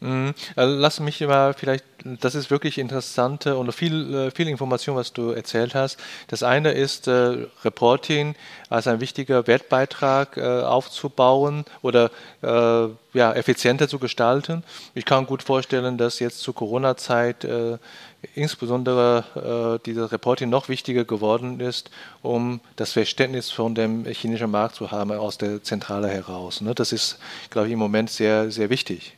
Mhm. 0.00 0.34
Also 0.56 0.74
lass 0.74 0.98
mich 0.98 1.20
mal 1.20 1.54
vielleicht, 1.54 1.84
das 2.04 2.34
ist 2.34 2.50
wirklich 2.50 2.78
interessante 2.78 3.56
und 3.56 3.72
viel, 3.72 4.12
äh, 4.12 4.30
viel 4.32 4.48
Information, 4.48 4.96
was 4.96 5.12
du 5.12 5.30
erzählt 5.30 5.76
hast. 5.76 6.00
Das 6.26 6.42
eine 6.42 6.72
ist 6.72 7.06
äh, 7.06 7.46
Reporting 7.64 8.34
als 8.68 8.88
ein 8.88 9.00
wichtiger 9.00 9.46
Wertbeitrag 9.46 10.36
äh, 10.36 10.62
aufzubauen 10.62 11.64
oder 11.80 12.10
äh, 12.42 12.88
ja, 13.16 13.32
effizienter 13.32 13.86
zu 13.86 14.00
gestalten. 14.00 14.64
Ich 14.96 15.04
kann 15.04 15.26
gut 15.26 15.44
vorstellen, 15.44 15.96
dass 15.96 16.18
jetzt 16.18 16.40
zur 16.40 16.56
Corona-Zeit 16.56 17.44
äh, 17.44 17.78
insbesondere 18.34 19.78
äh, 19.80 19.84
dieses 19.84 20.12
Reporting 20.12 20.48
noch 20.48 20.68
wichtiger 20.68 21.04
geworden 21.04 21.60
ist, 21.60 21.90
um 22.22 22.60
das 22.76 22.92
Verständnis 22.92 23.50
von 23.50 23.74
dem 23.74 24.04
chinesischen 24.04 24.50
Markt 24.50 24.76
zu 24.76 24.90
haben 24.90 25.12
aus 25.12 25.38
der 25.38 25.62
Zentrale 25.62 26.08
heraus. 26.08 26.60
Ne? 26.60 26.74
Das 26.74 26.92
ist, 26.92 27.18
glaube 27.50 27.68
ich, 27.68 27.72
im 27.72 27.78
Moment 27.78 28.10
sehr, 28.10 28.50
sehr 28.50 28.70
wichtig. 28.70 29.16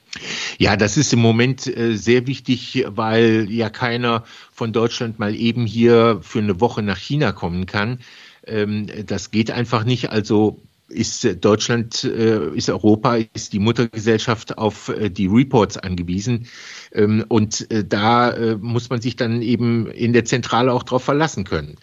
Ja, 0.59 0.77
das 0.77 0.97
ist 0.97 1.13
im 1.13 1.19
Moment 1.19 1.67
äh, 1.67 1.97
sehr 1.97 2.27
wichtig, 2.27 2.85
weil 2.89 3.49
ja 3.51 3.69
keiner 3.69 4.25
von 4.53 4.73
Deutschland 4.73 5.19
mal 5.19 5.35
eben 5.35 5.67
hier 5.67 6.21
für 6.23 6.39
eine 6.39 6.61
Woche 6.61 6.83
nach 6.83 6.99
China 6.99 7.33
kommen 7.33 7.67
kann. 7.67 7.99
Ähm, 8.47 8.87
das 9.07 9.31
geht 9.31 9.51
einfach 9.51 9.85
nicht. 9.85 10.11
Also 10.11 10.63
ist 10.89 11.45
Deutschland, 11.45 12.05
äh, 12.05 12.55
ist 12.55 12.69
Europa, 12.69 13.17
ist 13.33 13.53
die 13.53 13.59
Muttergesellschaft 13.59 14.59
auf 14.59 14.89
äh, 14.89 15.11
die 15.11 15.27
Reports 15.27 15.77
angewiesen. 15.77 16.47
Ähm, 16.93 17.25
und 17.29 17.71
äh, 17.71 17.85
da 17.85 18.31
äh, 18.31 18.57
muss 18.57 18.91
man 18.91 19.01
sich 19.01 19.17
dann 19.17 19.43
eben 19.43 19.91
in 19.91 20.13
der 20.13 20.25
Zentrale 20.25 20.73
auch 20.73 20.83
darauf 20.83 21.05
verlassen 21.05 21.45
können. 21.45 21.77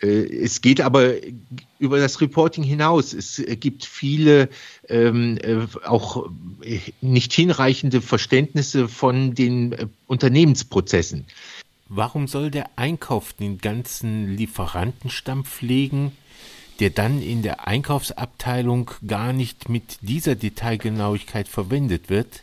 Äh, 0.00 0.06
es 0.06 0.60
geht 0.60 0.80
aber 0.80 1.14
über 1.78 1.98
das 1.98 2.20
Reporting 2.20 2.64
hinaus. 2.64 3.12
Es 3.12 3.42
gibt 3.60 3.84
viele 3.84 4.48
ähm, 4.88 5.38
äh, 5.42 5.66
auch 5.86 6.28
nicht 7.00 7.32
hinreichende 7.32 8.00
Verständnisse 8.00 8.88
von 8.88 9.34
den 9.34 9.74
Unternehmensprozessen. 10.06 11.26
Warum 11.88 12.28
soll 12.28 12.50
der 12.50 12.70
Einkauf 12.76 13.34
den 13.34 13.58
ganzen 13.58 14.36
Lieferantenstamm 14.36 15.44
pflegen? 15.44 16.12
Der 16.80 16.90
dann 16.90 17.22
in 17.22 17.42
der 17.42 17.66
Einkaufsabteilung 17.66 18.90
gar 19.06 19.32
nicht 19.32 19.68
mit 19.68 19.98
dieser 20.02 20.34
Detailgenauigkeit 20.34 21.48
verwendet 21.48 22.10
wird? 22.10 22.42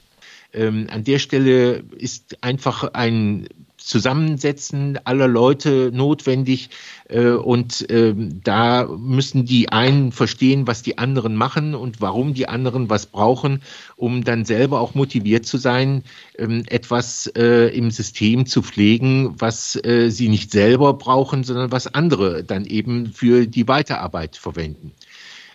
Ähm, 0.54 0.88
an 0.90 1.04
der 1.04 1.20
Stelle 1.20 1.84
ist 1.98 2.44
einfach 2.44 2.94
ein 2.94 3.48
Zusammensetzen 3.84 5.00
aller 5.06 5.28
Leute 5.28 5.92
notwendig 5.94 6.70
äh, 7.10 7.30
und 7.30 7.90
äh, 7.90 8.14
da 8.16 8.86
müssen 8.86 9.46
die 9.46 9.70
einen 9.70 10.12
verstehen, 10.12 10.68
was 10.68 10.84
die 10.84 10.98
anderen 10.98 11.36
machen 11.36 11.76
und 11.76 12.00
warum 12.00 12.34
die 12.34 12.48
anderen 12.48 12.90
was 12.90 13.08
brauchen, 13.08 13.62
um 13.96 14.24
dann 14.24 14.46
selber 14.46 14.80
auch 14.80 14.94
motiviert 14.96 15.46
zu 15.46 15.58
sein, 15.58 16.04
äh, 16.38 16.64
etwas 16.68 17.28
äh, 17.36 17.76
im 17.76 17.92
System 17.92 18.46
zu 18.46 18.62
pflegen, 18.62 19.36
was 19.40 19.76
äh, 19.84 20.10
sie 20.10 20.30
nicht 20.30 20.52
selber 20.52 20.94
brauchen, 20.94 21.44
sondern 21.44 21.72
was 21.72 21.88
andere 21.88 22.44
dann 22.44 22.66
eben 22.66 23.12
für 23.14 23.48
die 23.48 23.68
Weiterarbeit 23.68 24.38
verwenden. 24.38 24.92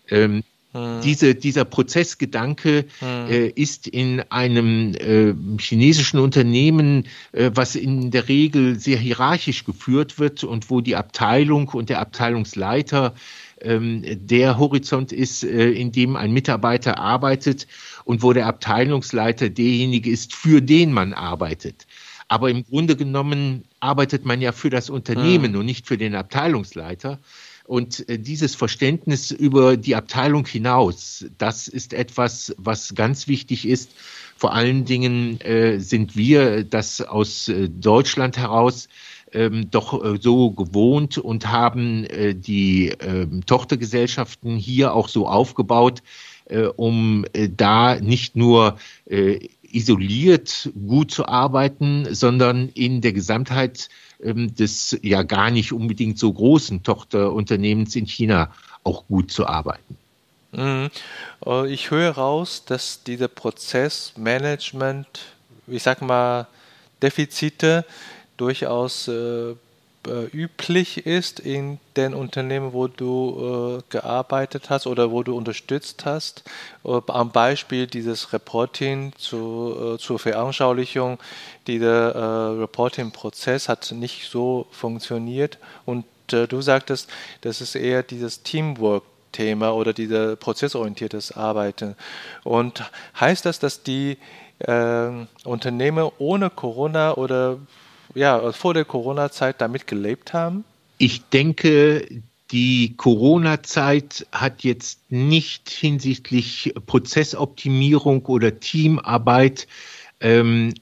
Ähm, 0.08 0.42
hm. 0.76 1.00
Diese, 1.02 1.34
dieser 1.34 1.64
Prozessgedanke 1.64 2.84
hm. 2.98 3.30
äh, 3.30 3.46
ist 3.48 3.86
in 3.86 4.20
einem 4.28 4.94
äh, 4.94 5.34
chinesischen 5.58 6.18
Unternehmen, 6.18 7.06
äh, 7.32 7.50
was 7.54 7.76
in 7.76 8.10
der 8.10 8.28
Regel 8.28 8.78
sehr 8.78 8.98
hierarchisch 8.98 9.64
geführt 9.64 10.18
wird 10.18 10.44
und 10.44 10.68
wo 10.68 10.82
die 10.82 10.96
Abteilung 10.96 11.68
und 11.68 11.88
der 11.88 12.00
Abteilungsleiter 12.00 13.14
ähm, 13.62 14.02
der 14.04 14.58
Horizont 14.58 15.12
ist, 15.12 15.44
äh, 15.44 15.70
in 15.70 15.92
dem 15.92 16.14
ein 16.14 16.32
Mitarbeiter 16.32 16.98
arbeitet 16.98 17.66
und 18.04 18.22
wo 18.22 18.34
der 18.34 18.46
Abteilungsleiter 18.46 19.48
derjenige 19.48 20.10
ist, 20.10 20.34
für 20.34 20.60
den 20.60 20.92
man 20.92 21.14
arbeitet. 21.14 21.86
Aber 22.28 22.50
im 22.50 22.64
Grunde 22.64 22.96
genommen 22.96 23.64
arbeitet 23.80 24.26
man 24.26 24.42
ja 24.42 24.52
für 24.52 24.68
das 24.68 24.90
Unternehmen 24.90 25.52
hm. 25.52 25.60
und 25.60 25.66
nicht 25.66 25.86
für 25.86 25.96
den 25.96 26.14
Abteilungsleiter. 26.14 27.18
Und 27.66 28.08
äh, 28.08 28.18
dieses 28.18 28.54
Verständnis 28.54 29.30
über 29.30 29.76
die 29.76 29.96
Abteilung 29.96 30.46
hinaus, 30.46 31.26
das 31.38 31.68
ist 31.68 31.92
etwas, 31.92 32.54
was 32.58 32.94
ganz 32.94 33.26
wichtig 33.28 33.66
ist. 33.66 33.90
Vor 34.36 34.52
allen 34.52 34.84
Dingen 34.84 35.40
äh, 35.40 35.78
sind 35.80 36.16
wir 36.16 36.62
das 36.62 37.00
aus 37.00 37.48
äh, 37.48 37.68
Deutschland 37.68 38.36
heraus 38.36 38.88
ähm, 39.32 39.70
doch 39.70 40.20
so 40.20 40.52
gewohnt 40.52 41.18
und 41.18 41.48
haben 41.50 42.06
die 42.36 42.88
äh, 42.90 43.26
Tochtergesellschaften 43.44 44.56
hier 44.56 44.94
auch 44.94 45.08
so 45.08 45.26
aufgebaut, 45.26 46.02
um 46.76 47.24
da 47.56 47.96
nicht 47.96 48.36
nur 48.36 48.78
isoliert 49.62 50.70
gut 50.86 51.10
zu 51.10 51.26
arbeiten, 51.26 52.14
sondern 52.14 52.68
in 52.68 53.00
der 53.00 53.12
Gesamtheit 53.12 53.88
ähm, 53.88 53.96
des 54.18 54.98
ja 55.02 55.22
gar 55.22 55.50
nicht 55.50 55.72
unbedingt 55.72 56.18
so 56.18 56.32
großen 56.32 56.82
Tochterunternehmens 56.82 57.96
in 57.96 58.06
China 58.06 58.50
auch 58.84 59.04
gut 59.08 59.30
zu 59.30 59.46
arbeiten. 59.46 59.96
Mhm. 60.52 60.90
Ich 61.68 61.90
höre 61.90 62.12
raus, 62.12 62.64
dass 62.64 63.02
dieser 63.02 63.28
Prozessmanagement, 63.28 65.06
ich 65.66 65.82
sag 65.82 66.00
mal, 66.00 66.46
Defizite 67.02 67.84
durchaus 68.36 69.08
äh, 69.08 69.50
äh, 69.50 69.56
üblich 70.32 71.06
ist 71.06 71.40
in 71.40 71.78
den 71.96 72.14
Unternehmen, 72.14 72.72
wo 72.72 72.86
du 72.88 73.78
äh, 73.78 73.82
gearbeitet 73.88 74.70
hast 74.70 74.86
oder 74.86 75.10
wo 75.10 75.22
du 75.22 75.36
unterstützt 75.36 76.04
hast. 76.04 76.44
Äh, 76.84 77.00
am 77.08 77.30
Beispiel 77.30 77.86
dieses 77.86 78.32
Reporting 78.32 79.12
zu, 79.16 79.94
äh, 79.94 79.98
zur 79.98 80.18
Veranschaulichung, 80.18 81.18
dieser 81.66 82.14
äh, 82.14 82.60
Reporting-Prozess 82.60 83.68
hat 83.68 83.92
nicht 83.92 84.30
so 84.30 84.66
funktioniert 84.70 85.58
und 85.84 86.04
du 86.28 86.60
sagtest, 86.60 87.08
das 87.42 87.60
ist 87.60 87.76
eher 87.76 88.02
dieses 88.02 88.42
Teamwork. 88.42 89.04
Thema 89.32 89.74
oder 89.74 89.92
dieser 89.92 90.34
prozessorientiertes 90.36 91.36
Arbeiten. 91.36 91.94
Und 92.42 92.90
heißt 93.20 93.44
das, 93.44 93.58
dass 93.58 93.82
die 93.82 94.16
äh, 94.60 95.10
Unternehmen 95.44 96.10
ohne 96.18 96.48
Corona 96.48 97.14
oder 97.14 97.58
ja, 98.16 98.50
vor 98.52 98.74
der 98.74 98.84
Corona-Zeit 98.84 99.60
damit 99.60 99.86
gelebt 99.86 100.32
haben? 100.32 100.64
Ich 100.98 101.22
denke, 101.28 102.08
die 102.50 102.96
Corona-Zeit 102.96 104.26
hat 104.32 104.62
jetzt 104.62 105.00
nicht 105.10 105.68
hinsichtlich 105.68 106.72
Prozessoptimierung 106.86 108.24
oder 108.26 108.58
Teamarbeit 108.58 109.66
ähm, 110.20 110.72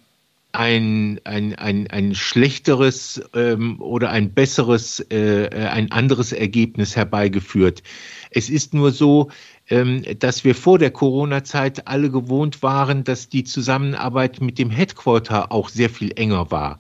ein, 0.53 1.21
ein, 1.25 1.57
ein, 1.57 1.89
ein 1.89 2.15
schlechteres 2.15 3.21
ähm, 3.35 3.81
oder 3.81 4.11
ein 4.11 4.33
besseres, 4.33 5.01
äh, 5.11 5.49
ein 5.51 5.91
anderes 5.91 6.31
Ergebnis 6.33 6.95
herbeigeführt. 6.95 7.83
Es 8.31 8.49
ist 8.49 8.73
nur 8.73 8.93
so, 8.93 9.31
ähm, 9.69 10.05
dass 10.21 10.45
wir 10.45 10.55
vor 10.55 10.79
der 10.79 10.93
Corona-Zeit 10.93 11.89
alle 11.89 12.11
gewohnt 12.11 12.63
waren, 12.63 13.03
dass 13.03 13.29
die 13.29 13.43
Zusammenarbeit 13.43 14.41
mit 14.41 14.59
dem 14.59 14.71
Headquarter 14.71 15.51
auch 15.51 15.69
sehr 15.69 15.91
viel 15.91 16.13
enger 16.15 16.53
war. 16.53 16.79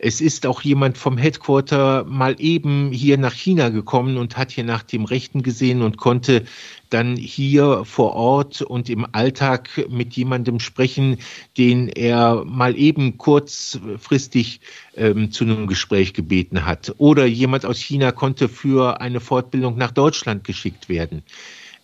Es 0.00 0.20
ist 0.20 0.46
auch 0.46 0.62
jemand 0.62 0.96
vom 0.96 1.18
Headquarter 1.18 2.04
mal 2.04 2.36
eben 2.38 2.92
hier 2.92 3.18
nach 3.18 3.32
China 3.34 3.70
gekommen 3.70 4.16
und 4.16 4.36
hat 4.36 4.52
hier 4.52 4.62
nach 4.62 4.84
dem 4.84 5.04
Rechten 5.04 5.42
gesehen 5.42 5.82
und 5.82 5.96
konnte 5.96 6.44
dann 6.88 7.16
hier 7.16 7.84
vor 7.84 8.14
Ort 8.14 8.62
und 8.62 8.88
im 8.90 9.08
Alltag 9.10 9.88
mit 9.90 10.14
jemandem 10.14 10.60
sprechen, 10.60 11.18
den 11.56 11.88
er 11.88 12.44
mal 12.44 12.78
eben 12.78 13.18
kurzfristig 13.18 14.60
ähm, 14.94 15.32
zu 15.32 15.42
einem 15.42 15.66
Gespräch 15.66 16.14
gebeten 16.14 16.64
hat. 16.64 16.94
Oder 16.98 17.26
jemand 17.26 17.66
aus 17.66 17.80
China 17.80 18.12
konnte 18.12 18.48
für 18.48 19.00
eine 19.00 19.18
Fortbildung 19.18 19.76
nach 19.76 19.90
Deutschland 19.90 20.44
geschickt 20.44 20.88
werden 20.88 21.24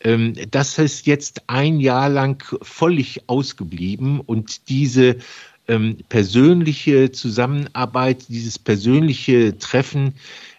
ähm, 0.04 0.35
das 0.50 0.78
ist 0.78 1.06
jetzt 1.06 1.42
ein 1.47 1.80
Jahr 1.80 2.11
lang 2.11 2.44
völlig 2.62 3.23
ausgeblieben 3.26 4.21
und 4.21 4.68
diese 4.68 5.16
ähm, 5.68 5.99
persönliche 6.09 7.12
Zusammenarbeit, 7.12 8.28
dieses 8.28 8.59
persönliche 8.59 9.59
Treffen 9.59 10.14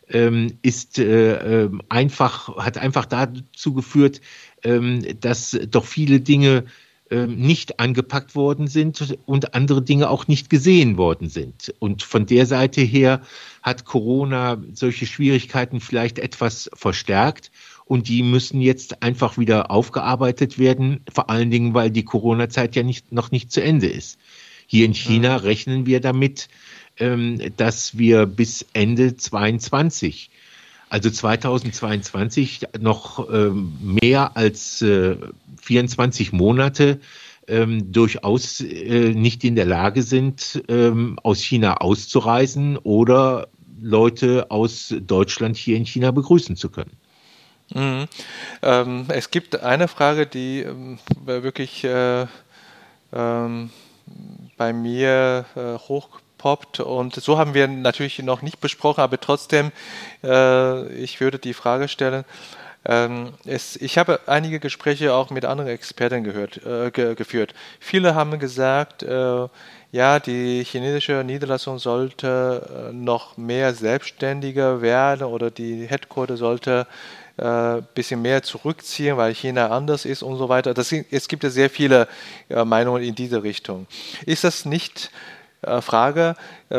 ähm, 0.09 0.57
ist 0.61 0.99
äh, 0.99 1.63
ähm, 1.63 1.81
einfach, 1.89 2.55
hat 2.57 2.77
einfach 2.77 3.05
dazu 3.05 3.73
geführt, 3.73 4.21
ähm, 4.63 5.03
dass 5.19 5.57
doch 5.69 5.85
viele 5.85 6.19
Dinge 6.19 6.65
ähm, 7.11 7.37
nicht 7.37 7.79
angepackt 7.79 8.35
worden 8.35 8.67
sind 8.67 9.15
und 9.25 9.53
andere 9.53 9.83
Dinge 9.83 10.09
auch 10.09 10.27
nicht 10.27 10.49
gesehen 10.49 10.97
worden 10.97 11.29
sind. 11.29 11.73
Und 11.79 12.01
von 12.01 12.25
der 12.25 12.47
Seite 12.47 12.81
her 12.81 13.21
hat 13.61 13.85
Corona 13.85 14.57
solche 14.73 15.05
Schwierigkeiten 15.05 15.81
vielleicht 15.81 16.17
etwas 16.17 16.69
verstärkt 16.73 17.51
und 17.85 18.07
die 18.07 18.23
müssen 18.23 18.59
jetzt 18.59 19.03
einfach 19.03 19.37
wieder 19.37 19.69
aufgearbeitet 19.69 20.57
werden, 20.57 21.01
vor 21.13 21.29
allen 21.29 21.51
Dingen, 21.51 21.75
weil 21.75 21.91
die 21.91 22.03
Corona-Zeit 22.03 22.75
ja 22.75 22.81
nicht, 22.81 23.11
noch 23.11 23.29
nicht 23.29 23.51
zu 23.51 23.61
Ende 23.61 23.87
ist. 23.87 24.17
Hier 24.67 24.85
in 24.85 24.93
China 24.93 25.37
rechnen 25.37 25.85
wir 25.85 25.99
damit, 25.99 26.47
ähm, 26.97 27.39
dass 27.57 27.97
wir 27.97 28.25
bis 28.25 28.65
Ende 28.73 29.15
22 29.15 30.29
also 30.87 31.09
2022 31.09 32.61
noch 32.79 33.27
ähm, 33.29 33.75
mehr 33.81 34.37
als 34.37 34.81
äh, 34.83 35.17
24 35.61 36.31
Monate 36.31 36.99
ähm, 37.47 37.91
durchaus 37.91 38.61
äh, 38.61 39.13
nicht 39.13 39.43
in 39.43 39.55
der 39.55 39.65
Lage 39.65 40.03
sind, 40.03 40.63
aus 41.23 41.41
China 41.41 41.77
auszureisen 41.77 42.77
oder 42.77 43.47
Leute 43.81 44.51
aus 44.51 44.93
Deutschland 45.05 45.57
hier 45.57 45.77
in 45.77 45.85
China 45.85 46.11
begrüßen 46.11 46.55
zu 46.55 46.69
können. 46.69 46.97
Mhm. 47.73 48.05
Ähm, 48.61 49.05
es 49.09 49.31
gibt 49.31 49.59
eine 49.61 49.87
Frage, 49.87 50.27
die 50.27 50.61
ähm, 50.61 50.99
wirklich 51.25 51.83
äh, 51.83 52.27
ähm, 53.13 53.69
bei 54.57 54.73
mir 54.73 55.45
äh, 55.55 55.77
hochpoppt. 55.77 56.79
Und 56.79 57.15
so 57.15 57.37
haben 57.37 57.53
wir 57.53 57.67
natürlich 57.67 58.19
noch 58.19 58.41
nicht 58.41 58.59
besprochen, 58.59 59.01
aber 59.01 59.19
trotzdem, 59.19 59.71
äh, 60.23 60.87
ich 60.93 61.19
würde 61.21 61.39
die 61.39 61.53
Frage 61.53 61.87
stellen. 61.87 62.25
Ähm, 62.87 63.33
es, 63.45 63.75
ich 63.77 63.97
habe 63.97 64.19
einige 64.27 64.59
Gespräche 64.59 65.13
auch 65.13 65.31
mit 65.31 65.43
anderen 65.43 65.71
Experten 65.71 66.23
gehört, 66.23 66.63
äh, 66.65 66.91
ge 66.91 67.15
geführt. 67.15 67.55
Viele 67.79 68.13
haben 68.13 68.37
gesagt, 68.37 69.01
äh, 69.01 69.47
ja, 69.91 70.19
die 70.19 70.63
chinesische 70.63 71.23
Niederlassung 71.23 71.79
sollte 71.79 72.89
äh, 72.91 72.93
noch 72.93 73.37
mehr 73.37 73.73
selbstständiger 73.73 74.81
werden 74.81 75.25
oder 75.25 75.49
die 75.49 75.87
Headquarter 75.87 76.37
sollte 76.37 76.85
ein 77.37 77.79
äh, 77.79 77.81
bisschen 77.93 78.21
mehr 78.21 78.43
zurückziehen, 78.43 79.17
weil 79.17 79.33
China 79.33 79.69
anders 79.69 80.05
ist 80.05 80.23
und 80.23 80.37
so 80.37 80.47
weiter. 80.49 80.73
Das, 80.73 80.91
es 80.91 81.27
gibt 81.27 81.43
ja 81.43 81.49
sehr 81.49 81.69
viele 81.69 82.07
äh, 82.49 82.63
Meinungen 82.63 83.03
in 83.03 83.15
diese 83.15 83.43
Richtung. 83.43 83.87
Ist 84.25 84.45
das 84.45 84.65
nicht 84.65 85.11
äh, 85.61 85.81
Frage, 85.81 86.35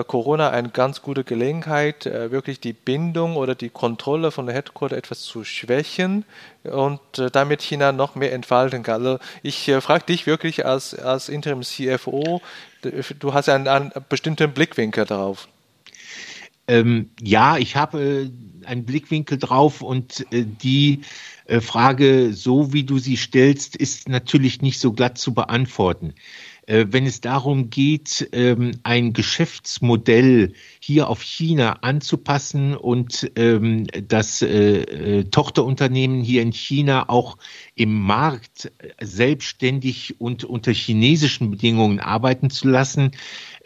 Corona 0.09 0.51
eine 0.51 0.71
ganz 0.71 1.01
gute 1.01 1.23
Gelegenheit, 1.23 2.07
wirklich 2.07 2.59
die 2.59 2.73
Bindung 2.73 3.37
oder 3.37 3.55
die 3.55 3.71
Kontrolle 3.71 4.33
von 4.33 4.47
der 4.47 4.55
Headquarter 4.55 4.97
etwas 4.97 5.23
zu 5.23 5.45
schwächen 5.45 6.25
und 6.65 7.01
damit 7.33 7.63
China 7.63 7.93
noch 7.93 8.17
mehr 8.17 8.33
entfalten 8.33 8.83
kann. 8.83 9.07
Also 9.07 9.19
ich 9.45 9.73
frage 9.81 10.07
dich 10.07 10.27
wirklich 10.27 10.67
als, 10.67 10.93
als 10.99 11.29
Interim 11.29 11.63
CFO, 11.63 12.43
du 12.83 13.33
hast 13.33 13.49
einen, 13.49 13.69
einen 13.69 13.93
bestimmten 14.09 14.53
Blickwinkel 14.53 15.05
darauf. 15.05 15.47
Ähm, 16.69 17.11
ja, 17.21 17.59
ich 17.59 17.77
habe 17.77 18.31
äh, 18.63 18.67
einen 18.67 18.85
Blickwinkel 18.85 19.39
drauf 19.39 19.83
und 19.83 20.27
äh, 20.33 20.45
die 20.45 21.03
äh, 21.47 21.61
Frage, 21.61 22.33
so 22.33 22.73
wie 22.73 22.85
du 22.85 22.99
sie 22.99 23.17
stellst, 23.17 23.77
ist 23.77 24.09
natürlich 24.09 24.63
nicht 24.63 24.81
so 24.81 24.93
glatt 24.93 25.19
zu 25.19 25.33
beantworten. 25.33 26.15
Äh, 26.67 26.87
wenn 26.91 27.07
es 27.07 27.21
darum 27.21 27.71
geht, 27.71 28.29
ähm, 28.33 28.73
ein 28.83 29.13
Geschäftsmodell 29.13 30.53
hier 30.81 31.09
auf 31.09 31.23
China 31.23 31.79
anzupassen 31.83 32.77
und 32.77 33.31
ähm, 33.37 33.87
das 34.09 34.43
äh, 34.43 34.81
äh, 34.83 35.25
Tochterunternehmen 35.25 36.23
hier 36.23 36.43
in 36.43 36.53
China 36.53 37.09
auch 37.09 37.39
im 37.77 37.95
Markt 37.95 38.73
selbstständig 39.01 40.21
und 40.21 40.43
unter 40.43 40.73
chinesischen 40.73 41.53
Bedingungen 41.53 42.01
arbeiten 42.01 42.51
zu 42.51 42.67
lassen, 42.67 43.13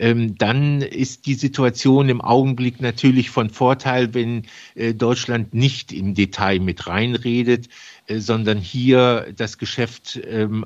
dann 0.01 0.81
ist 0.81 1.27
die 1.27 1.35
Situation 1.35 2.09
im 2.09 2.23
Augenblick 2.23 2.81
natürlich 2.81 3.29
von 3.29 3.51
Vorteil, 3.51 4.15
wenn 4.15 4.47
Deutschland 4.97 5.53
nicht 5.53 5.93
im 5.93 6.15
Detail 6.15 6.59
mit 6.59 6.87
reinredet, 6.87 7.69
sondern 8.09 8.57
hier 8.57 9.33
das 9.37 9.59
Geschäft 9.59 10.19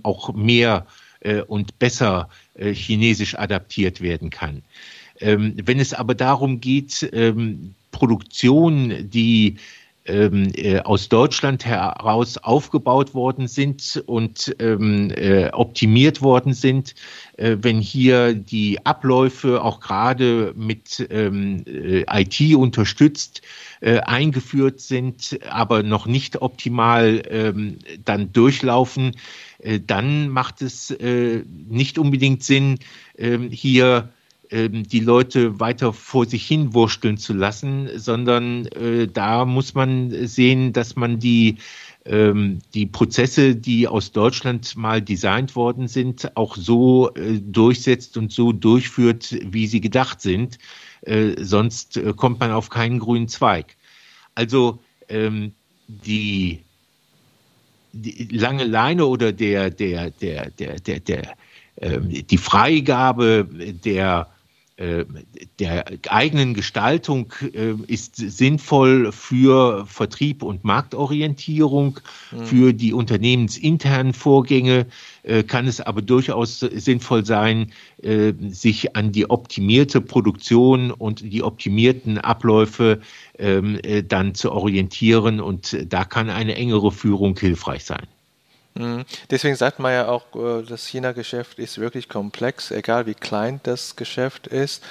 auch 0.05 0.33
mehr 0.35 0.87
äh, 1.25 1.41
und 1.41 1.79
besser 1.79 2.29
äh, 2.55 2.73
chinesisch 2.73 3.37
adaptiert 3.37 4.01
werden 4.01 4.31
kann. 4.31 4.63
Ähm, 5.21 5.55
wenn 5.65 5.81
es 5.81 5.95
aber 5.95 6.15
darum 6.15 6.61
geht, 6.61 7.09
ähm, 7.13 7.75
Produktion, 7.91 9.11
die 9.11 9.57
ähm, 10.07 10.53
äh, 10.55 10.81
aus 10.81 11.09
Deutschland 11.09 11.65
heraus 11.65 12.37
aufgebaut 12.37 13.15
worden 13.15 13.49
sind 13.49 14.03
und 14.07 14.55
ähm, 14.59 15.11
äh, 15.11 15.51
optimiert 15.51 16.21
worden 16.21 16.53
sind, 16.53 16.95
äh, 17.39 17.57
wenn 17.63 17.81
hier 17.81 18.35
die 18.35 18.85
Abläufe 18.85 19.63
auch 19.63 19.81
gerade 19.81 20.53
mit 20.57 21.07
ähm, 21.11 21.65
äh, 21.67 22.05
IT 22.07 22.55
unterstützt 22.55 23.41
äh, 23.81 24.01
eingeführt 24.01 24.81
sind, 24.81 25.39
aber 25.49 25.83
noch 25.83 26.07
nicht 26.07 26.43
optimal 26.43 27.23
ähm, 27.31 27.79
dann 28.05 28.33
durchlaufen, 28.33 29.13
äh, 29.59 29.81
dann 29.81 30.29
macht 30.29 30.61
es 30.61 30.95
nicht 31.01 31.99
unbedingt 31.99 32.43
Sinn, 32.43 32.79
ähm, 33.17 33.51
hier 33.51 34.11
die 34.69 35.01
Leute 35.01 35.59
weiter 35.59 35.93
vor 35.93 36.27
sich 36.27 36.47
hin 36.47 36.75
wursteln 36.75 37.17
zu 37.17 37.33
lassen, 37.33 37.89
sondern 37.97 38.67
äh, 38.67 39.09
da 39.09 39.45
muss 39.45 39.75
man 39.75 40.27
sehen, 40.27 40.73
dass 40.73 40.97
man 40.97 41.19
die 41.19 41.57
ähm, 42.07 42.59
die 42.75 42.87
Prozesse, 42.87 43.57
die 43.57 43.89
aus 43.89 44.13
Deutschland 44.13 44.77
mal 44.77 45.01
designt 45.01 45.57
worden 45.57 45.89
sind, 45.89 46.37
auch 46.37 46.57
so 46.57 47.15
äh, 47.15 47.41
durchsetzt 47.41 48.17
und 48.17 48.31
so 48.31 48.53
durchführt, 48.53 49.35
wie 49.43 49.67
sie 49.67 49.81
gedacht 49.81 50.21
sind. 50.21 50.59
Äh, 51.03 51.35
sonst 51.43 51.97
äh, 51.97 52.13
kommt 52.15 52.41
man 52.41 52.51
auf 52.51 52.69
keinen 52.69 52.99
grünen 52.99 53.29
Zweig. 53.29 53.77
Also 54.35 54.81
ähm, 55.09 55.53
die, 55.89 56.61
die 57.93 58.29
lange 58.37 58.65
Leine 58.65 59.07
oder 59.07 59.33
der, 59.33 59.71
der, 59.71 60.11
der, 60.11 60.51
der, 60.51 60.81
der, 60.81 61.01
der, 61.01 61.37
ähm, 61.81 62.11
die 62.11 62.39
Freigabe 62.39 63.49
der 63.85 64.29
der 64.77 65.85
eigenen 66.09 66.55
Gestaltung 66.55 67.33
äh, 67.53 67.75
ist 67.87 68.17
sinnvoll 68.17 69.13
für 69.13 69.87
Vertrieb 69.87 70.43
und 70.43 70.65
Marktorientierung, 70.65 72.01
mhm. 72.33 72.45
für 72.45 72.73
die 72.73 72.93
unternehmensinternen 72.93 74.13
Vorgänge 74.15 74.87
äh, 75.23 75.45
kann 75.45 75.69
es 75.69 75.81
aber 75.81 76.03
durchaus 76.03 76.61
sinnvoll 76.61 77.25
sein, 77.25 77.73
sich 78.51 78.97
an 78.97 79.13
die 79.13 79.31
optimierte 79.31 80.03
Produktion 80.03 80.91
und 80.91 81.21
die 81.21 81.43
optimierten 81.43 82.19
Abläufe 82.19 83.01
ähm, 83.39 83.79
dann 84.09 84.35
zu 84.35 84.53
orientieren 84.53 85.41
und 85.41 85.77
da 85.89 86.05
kann 86.05 86.29
eine 86.29 86.57
engere 86.57 86.93
Führung 86.93 87.39
hilfreich 87.39 87.85
sein. 87.85 88.07
Mhm. 88.75 89.05
Deswegen 89.31 89.57
sagt 89.57 89.79
man 89.79 89.93
ja 89.93 90.09
auch, 90.09 90.35
äh, 90.35 90.65
das 90.65 90.87
China-Geschäft 90.87 91.59
ist 91.59 91.79
wirklich 91.79 92.09
komplex, 92.09 92.71
egal 92.71 93.07
wie 93.07 93.15
klein 93.15 93.61
das 93.63 93.97
Geschäft 93.97 94.47
ist, 94.49 94.83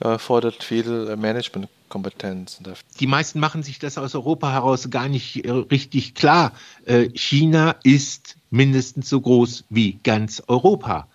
äh, 0.00 0.18
fordert 0.18 0.62
viel 0.62 1.08
äh, 1.08 1.16
Managementkompetenz. 1.16 2.60
Die 3.00 3.06
meisten 3.06 3.40
machen 3.40 3.62
sich 3.62 3.78
das 3.78 3.96
aus 3.96 4.14
Europa 4.14 4.52
heraus 4.52 4.90
gar 4.90 5.08
nicht 5.08 5.46
richtig 5.70 6.14
klar. 6.14 6.52
China 7.12 7.76
ist 7.82 8.36
mindestens 8.48 9.10
so 9.10 9.20
groß 9.20 9.64
wie 9.68 9.98
ganz 10.02 10.42
Europa. 10.46 11.06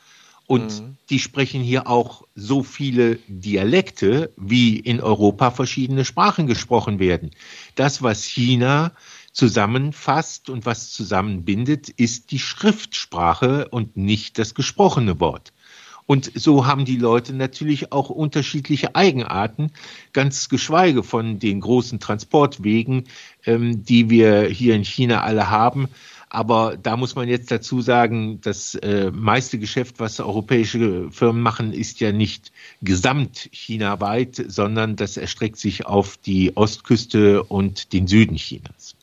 Und 0.45 0.81
mhm. 0.81 0.97
die 1.09 1.19
sprechen 1.19 1.61
hier 1.61 1.87
auch 1.87 2.25
so 2.35 2.63
viele 2.63 3.15
Dialekte, 3.27 4.31
wie 4.37 4.77
in 4.77 5.01
Europa 5.01 5.51
verschiedene 5.51 6.05
Sprachen 6.05 6.47
gesprochen 6.47 6.99
werden. 6.99 7.31
Das, 7.75 8.01
was 8.03 8.23
China 8.23 8.93
zusammenfasst 9.37 10.49
und 10.49 10.65
was 10.65 10.89
zusammenbindet, 10.91 11.89
ist 11.89 12.31
die 12.31 12.39
Schriftsprache 12.39 13.67
und 13.69 13.95
nicht 13.95 14.39
das 14.39 14.55
gesprochene 14.55 15.19
Wort. 15.19 15.53
Und 16.07 16.31
so 16.33 16.65
haben 16.65 16.85
die 16.85 16.97
Leute 16.97 17.33
natürlich 17.33 17.91
auch 17.91 18.09
unterschiedliche 18.09 18.95
Eigenarten, 18.95 19.71
ganz 20.11 20.49
geschweige 20.49 21.03
von 21.03 21.37
den 21.37 21.59
großen 21.59 21.99
Transportwegen, 21.99 23.03
ähm, 23.45 23.83
die 23.83 24.09
wir 24.09 24.45
hier 24.45 24.73
in 24.73 24.85
China 24.85 25.21
alle 25.21 25.51
haben. 25.51 25.87
Aber 26.29 26.75
da 26.75 26.97
muss 26.97 27.15
man 27.15 27.27
jetzt 27.27 27.51
dazu 27.51 27.81
sagen, 27.81 28.41
das 28.41 28.73
äh, 28.75 29.11
meiste 29.11 29.59
Geschäft, 29.59 29.99
was 29.99 30.19
europäische 30.19 31.11
Firmen 31.11 31.41
machen, 31.41 31.73
ist 31.73 31.99
ja 31.99 32.11
nicht 32.11 32.51
gesamt 32.81 33.49
chinaweit, 33.51 34.43
sondern 34.47 34.95
das 34.95 35.15
erstreckt 35.17 35.57
sich 35.57 35.85
auf 35.85 36.17
die 36.17 36.57
Ostküste 36.57 37.43
und 37.43 37.93
den 37.93 38.07
Süden 38.07 38.37
Chinas. 38.37 38.96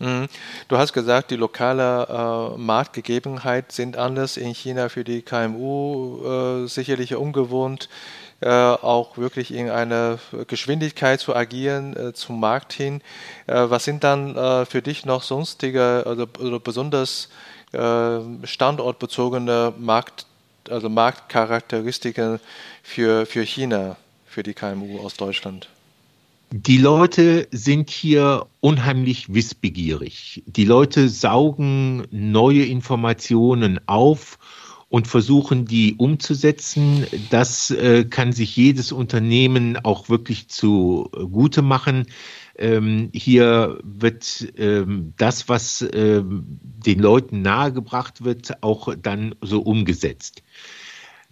Mhm. 0.00 0.28
Du 0.68 0.78
hast 0.78 0.92
gesagt, 0.92 1.30
die 1.30 1.36
lokale 1.36 2.54
äh, 2.54 2.58
Marktgegebenheit 2.58 3.72
sind 3.72 3.96
anders 3.96 4.36
in 4.36 4.54
China 4.54 4.88
für 4.88 5.02
die 5.02 5.22
KMU 5.22 6.64
äh, 6.64 6.68
sicherlich 6.68 7.16
ungewohnt, 7.16 7.88
äh, 8.40 8.48
auch 8.48 9.18
wirklich 9.18 9.52
in 9.52 9.70
einer 9.70 10.20
Geschwindigkeit 10.46 11.18
zu 11.18 11.34
agieren 11.34 11.96
äh, 11.96 12.12
zum 12.12 12.38
Markt 12.38 12.72
hin. 12.72 13.00
Äh, 13.48 13.64
was 13.68 13.84
sind 13.84 14.04
dann 14.04 14.36
äh, 14.36 14.66
für 14.66 14.82
dich 14.82 15.04
noch 15.04 15.22
sonstige 15.22 16.04
oder, 16.06 16.28
oder 16.40 16.60
besonders 16.60 17.28
standortbezogene 17.70 19.74
Markt, 19.76 20.24
also 20.70 20.88
Marktcharakteristiken 20.88 22.40
für, 22.82 23.26
für 23.26 23.42
China, 23.42 23.96
für 24.24 24.42
die 24.42 24.54
KMU 24.54 25.00
aus 25.00 25.18
Deutschland? 25.18 25.68
Die 26.50 26.78
Leute 26.78 27.46
sind 27.50 27.90
hier 27.90 28.46
unheimlich 28.60 29.34
wissbegierig. 29.34 30.42
Die 30.46 30.64
Leute 30.64 31.10
saugen 31.10 32.06
neue 32.10 32.64
Informationen 32.64 33.80
auf 33.86 34.38
und 34.88 35.08
versuchen 35.08 35.66
die 35.66 35.96
umzusetzen. 35.96 37.06
Das 37.28 37.70
äh, 37.70 38.06
kann 38.06 38.32
sich 38.32 38.56
jedes 38.56 38.92
Unternehmen 38.92 39.76
auch 39.84 40.08
wirklich 40.08 40.48
zugute 40.48 41.60
machen. 41.60 42.06
Ähm, 42.56 43.10
hier 43.12 43.78
wird 43.82 44.48
ähm, 44.56 45.12
das, 45.18 45.50
was 45.50 45.86
ähm, 45.92 46.44
den 46.62 46.98
Leuten 46.98 47.42
nahegebracht 47.42 48.24
wird, 48.24 48.62
auch 48.62 48.94
dann 48.94 49.34
so 49.42 49.60
umgesetzt. 49.60 50.42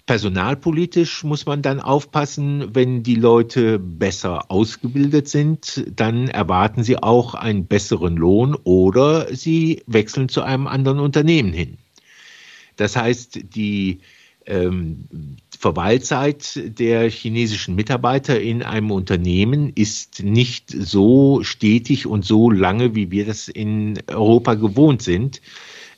Personalpolitisch 0.06 1.24
muss 1.24 1.46
man 1.46 1.62
dann 1.62 1.80
aufpassen, 1.80 2.74
wenn 2.74 3.02
die 3.02 3.16
Leute 3.16 3.80
besser 3.80 4.52
ausgebildet 4.52 5.28
sind, 5.28 5.84
dann 5.94 6.28
erwarten 6.28 6.84
sie 6.84 7.02
auch 7.02 7.34
einen 7.34 7.66
besseren 7.66 8.16
Lohn 8.16 8.54
oder 8.54 9.34
sie 9.34 9.82
wechseln 9.88 10.28
zu 10.28 10.42
einem 10.42 10.68
anderen 10.68 11.00
Unternehmen 11.00 11.52
hin. 11.52 11.78
Das 12.76 12.94
heißt, 12.94 13.56
die 13.56 13.98
ähm, 14.46 15.08
Verweilzeit 15.58 16.78
der 16.78 17.10
chinesischen 17.10 17.74
Mitarbeiter 17.74 18.40
in 18.40 18.62
einem 18.62 18.92
Unternehmen 18.92 19.72
ist 19.74 20.22
nicht 20.22 20.70
so 20.70 21.42
stetig 21.42 22.06
und 22.06 22.24
so 22.24 22.50
lange, 22.50 22.94
wie 22.94 23.10
wir 23.10 23.26
das 23.26 23.48
in 23.48 23.98
Europa 24.06 24.54
gewohnt 24.54 25.02
sind. 25.02 25.40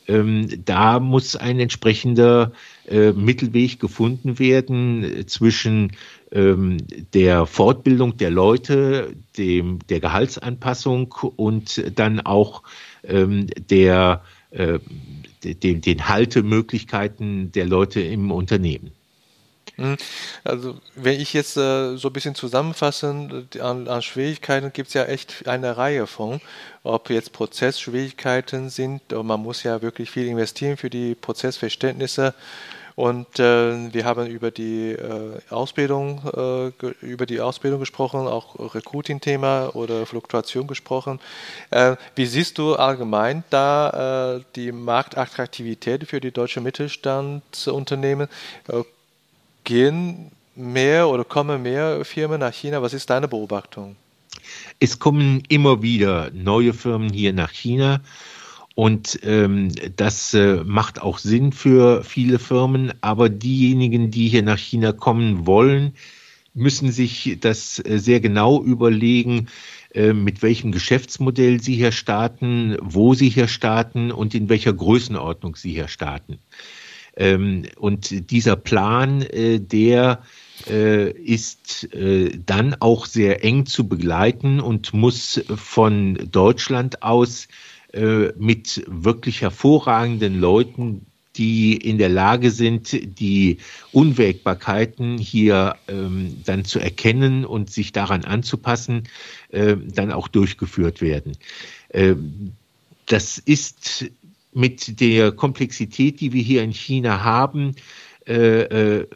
Ähm, 0.09 0.65
da 0.65 0.99
muss 1.01 1.37
ein 1.37 1.61
entsprechender 1.61 2.53
äh, 2.89 3.13
Mittelweg 3.13 3.79
gefunden 3.79 4.39
werden 4.39 5.05
äh, 5.05 5.27
zwischen 5.27 5.93
ähm, 6.33 6.79
der 7.13 7.45
Fortbildung 7.45 8.17
der 8.17 8.31
Leute, 8.31 9.15
dem, 9.37 9.81
der 9.89 10.01
Gehaltsanpassung 10.01 11.15
und 11.37 11.99
dann 11.99 12.21
auch 12.21 12.63
ähm, 13.05 13.47
der, 13.71 14.23
äh, 14.51 14.79
den, 15.45 15.83
den 15.83 16.09
Haltemöglichkeiten 16.09 17.53
der 17.53 17.67
Leute 17.67 18.01
im 18.01 18.31
Unternehmen. 18.31 18.93
Mhm. 19.79 19.97
Also, 20.43 20.77
wenn 20.97 21.21
ich 21.21 21.33
jetzt 21.33 21.57
äh, 21.57 21.97
so 21.97 22.09
ein 22.09 22.13
bisschen 22.13 22.35
zusammenfassen, 22.35 23.49
an, 23.61 23.87
an 23.87 24.03
Schwierigkeiten 24.03 24.73
gibt 24.73 24.89
es 24.89 24.95
ja 24.95 25.05
echt 25.05 25.47
eine 25.47 25.77
Reihe 25.77 26.07
von. 26.07 26.41
Ob 26.83 27.11
jetzt 27.11 27.33
Prozessschwierigkeiten 27.33 28.71
sind, 28.71 29.03
man 29.13 29.41
muss 29.41 29.63
ja 29.63 29.81
wirklich 29.81 30.11
viel 30.11 30.27
investieren 30.27 30.77
für 30.77 30.91
die 30.91 31.15
Prozessverständnisse. 31.15 32.35
Und 32.97 33.39
äh, 33.39 33.95
wir 33.95 34.05
haben 34.05 34.27
über 34.27 34.51
die 34.51 34.91
äh, 34.91 35.39
Ausbildung, 35.51 36.21
äh, 36.83 37.07
über 37.07 37.27
die 37.27 37.41
Ausbildung 37.41 37.79
gesprochen, 37.79 38.27
auch 38.27 38.75
Recruiting-Thema 38.75 39.77
oder 39.77 40.05
Fluktuation 40.05 40.67
gesprochen. 40.67 41.21
Äh, 41.71 41.95
wie 42.17 42.27
siehst 42.27 42.59
du 42.59 42.75
allgemein 42.75 43.45
da 43.51 44.39
äh, 44.39 44.45
die 44.57 44.73
Marktattraktivität 44.73 46.09
für 46.09 46.21
die 46.21 46.33
deutsche 46.33 46.61
Mittelstandsunternehmen? 46.61 48.27
Gehen 49.69 50.31
mehr 50.57 51.11
oder 51.11 51.25
kommen 51.25 51.63
mehr 51.63 52.03
Firmen 52.03 52.41
nach 52.41 52.55
China? 52.55 52.81
Was 52.81 52.95
ist 52.95 53.11
deine 53.11 53.29
Beobachtung? 53.29 53.97
Es 54.81 54.99
kommen 54.99 55.43
immer 55.51 55.83
wieder 55.83 56.31
neue 56.33 56.73
Firmen 56.73 57.13
hier 57.13 57.35
nach 57.35 57.53
China. 57.53 58.01
Und 58.75 59.21
ähm, 59.25 59.71
das 59.95 60.33
äh, 60.33 60.65
macht 60.65 61.03
auch 61.03 61.19
Sinn 61.19 61.53
für 61.53 62.03
viele 62.03 62.39
Firmen. 62.39 62.95
Aber 63.03 63.29
diejenigen, 63.29 64.11
die 64.11 64.29
hier 64.29 64.43
nach 64.43 64.57
China 64.57 64.93
kommen 64.93 65.47
wollen, 65.47 65.93
müssen 66.55 66.91
sich 66.91 67.37
das 67.39 67.79
äh, 67.85 67.99
sehr 67.99 68.21
genau 68.21 68.63
überlegen, 68.63 69.49
äh, 69.93 70.15
mit 70.15 70.41
welchem 70.41 70.73
Geschäftsmodell 70.73 71.61
sie 71.61 71.75
hier 71.75 71.93
starten, 71.93 72.79
wo 72.81 73.13
sie 73.13 73.29
hier 73.29 73.49
starten 73.49 74.13
und 74.13 74.35
in 74.35 74.49
welcher 74.49 74.73
Größenordnung 74.73 75.57
sie 75.57 75.73
hier 75.73 75.89
starten. 75.89 76.39
Ähm, 77.19 77.65
und 77.77 78.31
dieser 78.31 78.57
Plan, 78.57 79.23
äh, 79.23 79.61
der 79.61 80.23
äh, 80.71 81.11
ist 81.11 81.93
äh, 81.93 82.31
dann 82.47 82.77
auch 82.79 83.07
sehr 83.07 83.45
eng 83.45 83.67
zu 83.67 83.89
begleiten 83.89 84.61
und 84.61 84.95
muss 84.95 85.43
von 85.55 86.15
Deutschland 86.31 87.03
aus 87.03 87.49
mit 88.37 88.85
wirklich 88.87 89.41
hervorragenden 89.41 90.39
Leuten, 90.39 91.07
die 91.39 91.75
in 91.75 91.97
der 91.97 92.11
Lage 92.11 92.51
sind, 92.51 93.19
die 93.19 93.59
Unwägbarkeiten 93.93 95.17
hier 95.17 95.77
ähm, 95.89 96.43
dann 96.45 96.67
zu 96.67 96.81
erkennen 96.81 97.47
und 97.47 97.71
sich 97.71 97.93
daran 97.93 98.25
anzupassen, 98.25 99.05
äh, 99.51 99.77
dann 99.77 100.13
auch 100.13 100.29
durchgeführt 100.29 101.01
werden. 101.01 101.33
Äh, 101.91 102.15
das 103.07 103.39
ist 103.39 104.05
mit 104.59 105.01
der 105.01 105.31
Komplexität, 105.31 106.21
die 106.21 106.33
wir 106.33 106.43
hier 106.43 106.65
in 106.65 106.73
China 106.73 107.23
haben, 107.23 107.77
äh, 108.27 108.63
äh, 108.63 109.07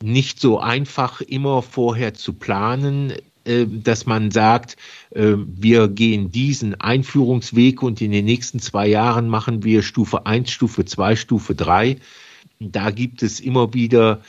nicht 0.00 0.40
so 0.40 0.60
einfach 0.60 1.20
immer 1.20 1.62
vorher 1.62 2.14
zu 2.14 2.32
planen, 2.32 3.12
äh, 3.44 3.66
dass 3.66 4.06
man 4.06 4.30
sagt, 4.30 4.76
äh, 5.10 5.34
wir 5.36 5.88
gehen 5.88 6.30
diesen 6.30 6.80
Einführungsweg 6.80 7.82
und 7.82 8.00
in 8.00 8.12
den 8.12 8.24
nächsten 8.24 8.60
zwei 8.60 8.86
Jahren 8.86 9.28
machen 9.28 9.64
wir 9.64 9.82
Stufe 9.82 10.26
1, 10.26 10.48
Stufe 10.48 10.84
2, 10.84 11.16
Stufe 11.16 11.56
3. 11.56 11.96
Da 12.60 12.92
gibt 12.92 13.24
es 13.24 13.40
immer 13.40 13.74
wieder 13.74 14.22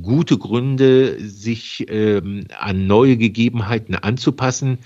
gute 0.00 0.38
Gründe, 0.38 1.18
sich 1.20 1.84
ähm, 1.90 2.46
an 2.58 2.86
neue 2.86 3.18
Gegebenheiten 3.18 3.94
anzupassen, 3.94 4.78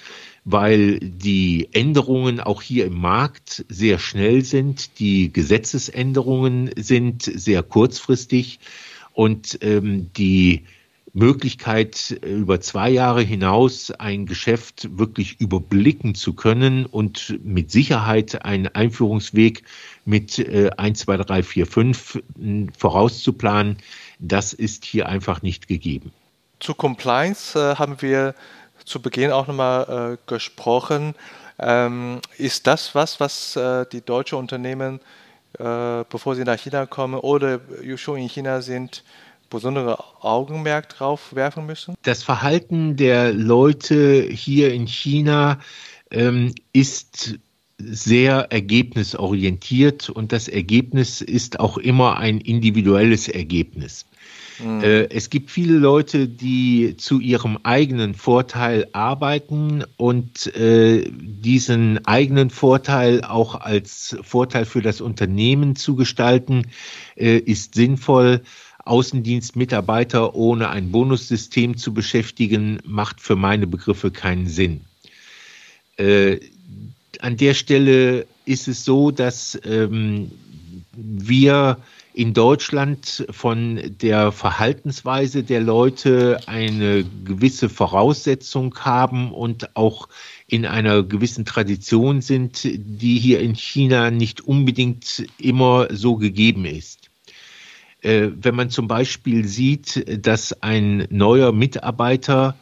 weil 0.46 1.00
die 1.00 1.68
Änderungen 1.72 2.38
auch 2.38 2.62
hier 2.62 2.86
im 2.86 3.00
Markt 3.00 3.64
sehr 3.68 3.98
schnell 3.98 4.44
sind. 4.44 5.00
Die 5.00 5.32
Gesetzesänderungen 5.32 6.70
sind 6.76 7.24
sehr 7.24 7.64
kurzfristig 7.64 8.60
und 9.12 9.58
ähm, 9.62 10.12
die 10.16 10.62
Möglichkeit, 11.12 12.16
über 12.22 12.60
zwei 12.60 12.90
Jahre 12.90 13.22
hinaus 13.22 13.90
ein 13.90 14.26
Geschäft 14.26 14.96
wirklich 14.96 15.40
überblicken 15.40 16.14
zu 16.14 16.34
können 16.34 16.86
und 16.86 17.40
mit 17.42 17.72
Sicherheit 17.72 18.44
einen 18.44 18.68
Einführungsweg 18.68 19.64
mit 20.04 20.38
äh, 20.38 20.70
1, 20.76 21.00
2, 21.00 21.16
3, 21.16 21.42
4, 21.42 21.66
5 21.66 22.22
vorauszuplanen, 22.78 23.78
das 24.20 24.52
ist 24.52 24.84
hier 24.84 25.08
einfach 25.08 25.42
nicht 25.42 25.66
gegeben. 25.66 26.12
Zu 26.60 26.74
Compliance 26.74 27.58
äh, 27.58 27.76
haben 27.76 28.00
wir 28.00 28.34
zu 28.86 29.02
Beginn 29.02 29.30
auch 29.30 29.46
nochmal 29.46 30.14
äh, 30.14 30.30
gesprochen. 30.30 31.14
Ähm, 31.58 32.20
ist 32.38 32.66
das 32.66 32.94
was, 32.94 33.20
was 33.20 33.56
äh, 33.56 33.84
die 33.92 34.00
deutschen 34.00 34.38
Unternehmen, 34.38 35.00
äh, 35.58 36.04
bevor 36.08 36.34
sie 36.36 36.44
nach 36.44 36.58
China 36.58 36.86
kommen 36.86 37.18
oder 37.20 37.60
schon 37.96 38.18
in 38.18 38.28
China 38.28 38.62
sind, 38.62 39.02
besondere 39.50 39.98
Augenmerk 40.20 40.88
drauf 40.88 41.34
werfen 41.34 41.66
müssen? 41.66 41.94
Das 42.02 42.22
Verhalten 42.22 42.96
der 42.96 43.32
Leute 43.32 44.22
hier 44.22 44.72
in 44.72 44.86
China 44.86 45.58
ähm, 46.10 46.54
ist 46.72 47.38
sehr 47.78 48.50
ergebnisorientiert 48.50 50.08
und 50.08 50.32
das 50.32 50.48
Ergebnis 50.48 51.20
ist 51.20 51.60
auch 51.60 51.76
immer 51.76 52.18
ein 52.18 52.40
individuelles 52.40 53.28
Ergebnis. 53.28 54.06
Mhm. 54.58 54.80
Es 55.10 55.30
gibt 55.30 55.50
viele 55.50 55.76
Leute, 55.76 56.28
die 56.28 56.96
zu 56.96 57.20
ihrem 57.20 57.58
eigenen 57.62 58.14
Vorteil 58.14 58.86
arbeiten 58.92 59.84
und 59.96 60.54
äh, 60.56 61.10
diesen 61.10 62.04
eigenen 62.06 62.50
Vorteil 62.50 63.22
auch 63.22 63.54
als 63.54 64.16
Vorteil 64.22 64.64
für 64.64 64.82
das 64.82 65.00
Unternehmen 65.00 65.76
zu 65.76 65.94
gestalten, 65.96 66.68
äh, 67.16 67.38
ist 67.38 67.74
sinnvoll. 67.74 68.42
Außendienstmitarbeiter 68.84 70.36
ohne 70.36 70.70
ein 70.70 70.92
Bonussystem 70.92 71.76
zu 71.76 71.92
beschäftigen, 71.92 72.78
macht 72.84 73.20
für 73.20 73.34
meine 73.34 73.66
Begriffe 73.66 74.12
keinen 74.12 74.46
Sinn. 74.46 74.82
Äh, 75.96 76.38
an 77.20 77.36
der 77.36 77.54
Stelle 77.54 78.26
ist 78.44 78.68
es 78.68 78.84
so, 78.84 79.10
dass 79.10 79.58
ähm, 79.64 80.30
wir 80.94 81.78
in 82.16 82.32
Deutschland 82.32 83.26
von 83.28 83.78
der 84.00 84.32
Verhaltensweise 84.32 85.42
der 85.42 85.60
Leute 85.60 86.40
eine 86.46 87.04
gewisse 87.04 87.68
Voraussetzung 87.68 88.74
haben 88.78 89.32
und 89.32 89.76
auch 89.76 90.08
in 90.46 90.64
einer 90.64 91.02
gewissen 91.02 91.44
Tradition 91.44 92.22
sind, 92.22 92.62
die 92.64 93.18
hier 93.18 93.40
in 93.40 93.54
China 93.54 94.10
nicht 94.10 94.40
unbedingt 94.40 95.26
immer 95.36 95.88
so 95.90 96.16
gegeben 96.16 96.64
ist. 96.64 97.10
Äh, 98.00 98.28
wenn 98.34 98.54
man 98.54 98.70
zum 98.70 98.88
Beispiel 98.88 99.46
sieht, 99.46 100.26
dass 100.26 100.62
ein 100.62 101.06
neuer 101.10 101.52
Mitarbeiter 101.52 102.56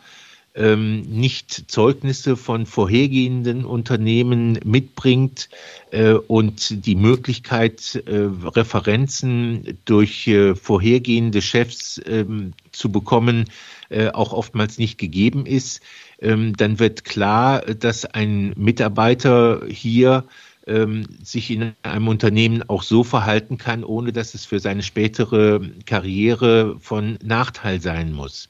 ähm, 0.54 1.02
nicht 1.02 1.70
Zeugnisse 1.70 2.36
von 2.36 2.66
vorhergehenden 2.66 3.64
Unternehmen 3.64 4.58
mitbringt 4.64 5.48
äh, 5.90 6.12
und 6.12 6.86
die 6.86 6.94
Möglichkeit, 6.94 8.02
äh, 8.06 8.28
Referenzen 8.44 9.78
durch 9.84 10.26
äh, 10.28 10.54
vorhergehende 10.54 11.42
Chefs 11.42 12.00
ähm, 12.06 12.52
zu 12.70 12.90
bekommen, 12.90 13.46
äh, 13.88 14.10
auch 14.10 14.32
oftmals 14.32 14.78
nicht 14.78 14.98
gegeben 14.98 15.44
ist, 15.46 15.82
ähm, 16.20 16.56
dann 16.56 16.78
wird 16.78 17.04
klar, 17.04 17.60
dass 17.62 18.04
ein 18.04 18.54
Mitarbeiter 18.56 19.62
hier 19.68 20.24
ähm, 20.66 21.06
sich 21.22 21.50
in 21.50 21.72
einem 21.82 22.08
Unternehmen 22.08 22.62
auch 22.68 22.82
so 22.82 23.04
verhalten 23.04 23.58
kann, 23.58 23.84
ohne 23.84 24.12
dass 24.12 24.34
es 24.34 24.46
für 24.46 24.60
seine 24.60 24.82
spätere 24.82 25.60
Karriere 25.84 26.76
von 26.80 27.18
Nachteil 27.22 27.80
sein 27.80 28.12
muss. 28.12 28.48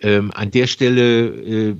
Ähm, 0.00 0.30
an 0.34 0.50
der 0.50 0.66
Stelle 0.66 1.26
äh, 1.26 1.76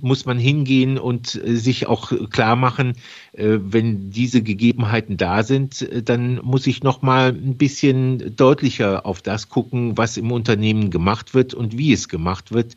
muss 0.00 0.26
man 0.26 0.38
hingehen 0.38 0.98
und 0.98 1.34
äh, 1.34 1.56
sich 1.56 1.86
auch 1.86 2.12
klar 2.30 2.56
machen, 2.56 2.94
äh, 3.32 3.58
wenn 3.60 4.10
diese 4.10 4.42
Gegebenheiten 4.42 5.16
da 5.16 5.42
sind, 5.42 5.82
äh, 5.82 6.02
dann 6.02 6.40
muss 6.42 6.66
ich 6.66 6.82
noch 6.82 7.02
mal 7.02 7.30
ein 7.30 7.56
bisschen 7.56 8.36
deutlicher 8.36 9.06
auf 9.06 9.22
das 9.22 9.48
gucken, 9.48 9.96
was 9.96 10.16
im 10.16 10.32
Unternehmen 10.32 10.90
gemacht 10.90 11.34
wird 11.34 11.54
und 11.54 11.76
wie 11.76 11.92
es 11.92 12.08
gemacht 12.08 12.52
wird. 12.52 12.76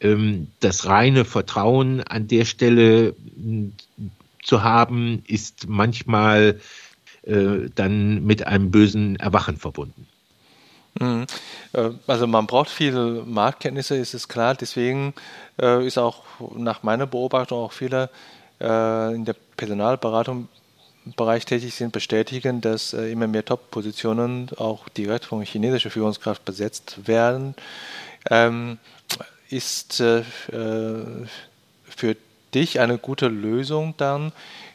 Ähm, 0.00 0.48
das 0.60 0.86
reine 0.86 1.24
Vertrauen 1.24 2.00
an 2.02 2.28
der 2.28 2.44
Stelle 2.44 3.14
zu 4.42 4.62
haben, 4.62 5.22
ist 5.26 5.68
manchmal 5.68 6.60
dann 7.74 8.24
mit 8.24 8.46
einem 8.46 8.70
bösen 8.70 9.16
Erwachen 9.16 9.58
verbunden. 9.58 10.06
Mhm. 10.98 11.26
Äh, 11.72 11.90
also 12.06 12.26
man 12.26 12.46
braucht 12.46 12.70
viele 12.70 13.22
Marktkenntnisse, 13.24 13.96
ist 13.96 14.14
es 14.14 14.28
klar. 14.28 14.54
Deswegen 14.54 15.14
äh, 15.60 15.86
ist 15.86 15.98
auch 15.98 16.22
nach 16.56 16.82
meiner 16.82 17.06
Beobachtung 17.06 17.58
auch 17.58 17.72
viele 17.72 18.10
äh, 18.60 19.14
in 19.14 19.24
der 19.24 19.36
Personalberatung 19.56 20.48
Bereich 21.16 21.46
tätig 21.46 21.74
sind, 21.74 21.92
bestätigen, 21.92 22.60
dass 22.60 22.92
immer 22.92 23.26
mehr 23.26 23.42
Top-Positionen 23.42 24.50
auch 24.58 24.86
direkt 24.90 25.24
von 25.24 25.40
chinesischer 25.40 25.90
Führungskraft 25.90 26.44
besetzt 26.44 27.08
werden. 27.08 27.54
Ähm, 28.30 28.76
ist 29.48 29.94
für 29.94 31.26
dich 32.54 32.80
eine 32.80 32.98
gute 32.98 33.28
Lösung 33.28 33.94
dann, 33.96 34.32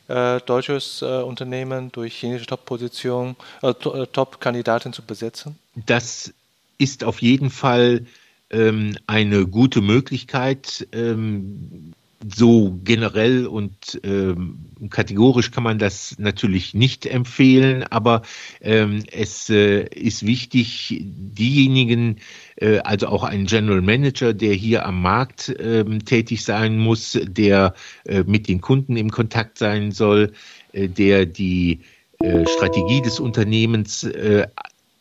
äh, 0.08 0.40
deutsches 0.42 1.02
äh, 1.02 1.06
Unternehmen 1.06 1.92
durch 1.92 2.16
chinesische 2.16 2.48
Top-Position, 2.48 3.36
äh, 3.62 3.70
äh, 3.70 4.08
Top-Kandidatin 4.08 4.94
zu 4.94 5.02
besetzen? 5.02 5.58
Das 5.86 6.34
ist 6.78 7.04
auf 7.04 7.22
jeden 7.22 7.50
Fall 7.50 8.06
ähm, 8.50 8.98
eine 9.08 9.48
gute 9.48 9.82
Möglichkeit. 9.82 10.88
Ähm, 10.92 11.94
so 12.24 12.80
generell 12.84 13.46
und 13.46 14.00
ähm, 14.04 14.66
kategorisch 14.90 15.52
kann 15.52 15.64
man 15.64 15.80
das 15.80 16.16
natürlich 16.18 16.74
nicht 16.74 17.06
empfehlen, 17.06 17.84
aber 17.84 18.22
ähm, 18.62 19.04
es 19.12 19.50
äh, 19.50 19.84
ist 19.84 20.26
wichtig, 20.26 21.02
diejenigen, 21.02 22.18
äh, 22.56 22.80
also 22.80 23.08
auch 23.08 23.24
ein 23.24 23.46
General 23.46 23.82
Manager, 23.82 24.34
der 24.34 24.54
hier 24.54 24.86
am 24.86 25.02
Markt 25.02 25.50
äh, 25.50 25.84
tätig 26.00 26.44
sein 26.44 26.78
muss, 26.78 27.20
der 27.24 27.74
äh, 28.06 28.24
mit 28.26 28.48
den 28.48 28.62
Kunden 28.62 28.98
im 28.98 29.12
Kontakt 29.12 29.58
sein 29.58 29.92
soll, 29.92 30.34
äh, 30.72 30.88
der 30.88 31.26
die 31.26 31.82
äh, 32.20 32.46
Strategie 32.48 33.02
des 33.02 33.20
Unternehmens 33.20 34.04
äh, 34.04 34.48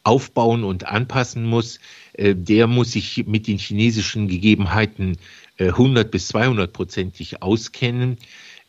aufbauen 0.03 0.65
und 0.65 0.87
anpassen 0.87 1.45
muss, 1.45 1.81
äh, 2.13 2.35
der 2.35 2.67
muss 2.67 2.93
sich 2.93 3.25
mit 3.27 3.47
den 3.47 3.59
chinesischen 3.59 4.29
Gegebenheiten 4.29 5.17
100 5.59 6.07
äh, 6.07 6.11
bis 6.11 6.29
200 6.29 6.73
prozentig 6.73 7.43
auskennen. 7.43 8.19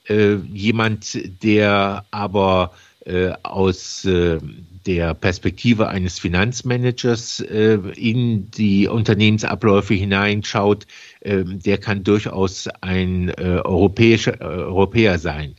Äh, 0.08 0.36
jemand, 0.54 1.20
der 1.44 2.06
aber 2.12 2.74
äh, 3.06 3.32
aus 3.44 4.08
der 4.88 5.14
Perspektive 5.16 5.88
eines 5.90 6.20
Finanzmanagers 6.20 7.40
in 7.40 8.52
die 8.52 8.88
Unternehmensabläufe 8.88 9.96
hineinschaut, 9.96 10.86
der 11.24 11.78
kann 11.80 12.04
durchaus 12.04 12.68
ein 12.82 13.32
europäischer 13.36 14.40
Europäer 14.42 15.18
sein. 15.18 15.56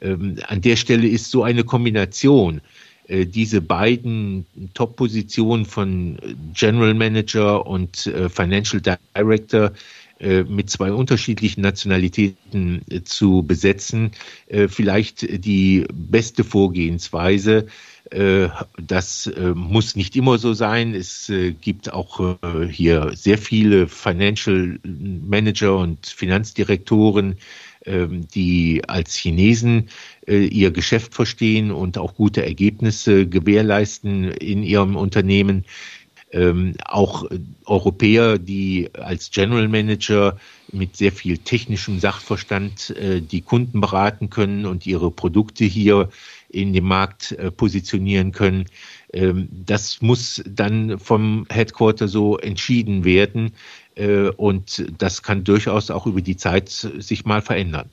Ähm, 0.00 0.38
an 0.48 0.60
der 0.60 0.74
Stelle 0.74 1.06
ist 1.06 1.30
so 1.30 1.44
eine 1.44 1.62
Kombination 1.62 2.60
diese 3.08 3.60
beiden 3.60 4.46
Top-Positionen 4.72 5.66
von 5.66 6.18
General 6.54 6.94
Manager 6.94 7.66
und 7.66 8.10
Financial 8.30 8.80
Director 8.80 9.72
mit 10.20 10.70
zwei 10.70 10.92
unterschiedlichen 10.92 11.60
Nationalitäten 11.60 12.82
äh, 12.88 13.02
zu 13.02 13.42
besetzen, 13.42 14.12
äh, 14.46 14.68
vielleicht 14.68 15.44
die 15.44 15.86
beste 15.92 16.44
Vorgehensweise. 16.44 17.66
Das 18.76 19.30
muss 19.54 19.96
nicht 19.96 20.14
immer 20.14 20.36
so 20.36 20.52
sein. 20.52 20.94
Es 20.94 21.32
gibt 21.62 21.90
auch 21.90 22.36
hier 22.70 23.12
sehr 23.14 23.38
viele 23.38 23.88
Financial 23.88 24.78
Manager 24.84 25.78
und 25.78 26.06
Finanzdirektoren, 26.06 27.36
ähm, 27.86 28.28
die 28.28 28.82
als 28.86 29.14
Chinesen 29.16 29.88
ihr 30.26 30.70
Geschäft 30.70 31.14
verstehen 31.14 31.72
und 31.72 31.96
auch 31.96 32.14
gute 32.14 32.44
Ergebnisse 32.44 33.26
gewährleisten 33.26 34.30
in 34.30 34.62
ihrem 34.62 34.96
Unternehmen. 34.96 35.64
Ähm, 36.34 36.74
auch 36.84 37.24
Europäer, 37.64 38.38
die 38.38 38.90
als 38.94 39.30
General 39.30 39.68
Manager 39.68 40.36
mit 40.72 40.96
sehr 40.96 41.12
viel 41.12 41.38
technischem 41.38 42.00
Sachverstand 42.00 42.90
äh, 42.90 43.20
die 43.20 43.40
Kunden 43.40 43.80
beraten 43.80 44.30
können 44.30 44.66
und 44.66 44.86
ihre 44.86 45.10
Produkte 45.10 45.64
hier 45.64 46.08
in 46.48 46.72
dem 46.72 46.84
Markt 46.84 47.32
äh, 47.32 47.50
positionieren 47.50 48.32
können. 48.32 48.66
Ähm, 49.12 49.48
das 49.50 50.02
muss 50.02 50.42
dann 50.46 50.98
vom 50.98 51.46
Headquarter 51.50 52.08
so 52.08 52.38
entschieden 52.38 53.04
werden 53.04 53.52
äh, 53.94 54.28
und 54.30 54.84
das 54.98 55.22
kann 55.22 55.44
durchaus 55.44 55.90
auch 55.90 56.06
über 56.06 56.20
die 56.20 56.36
Zeit 56.36 56.68
sich 56.68 57.24
mal 57.24 57.42
verändern. 57.42 57.88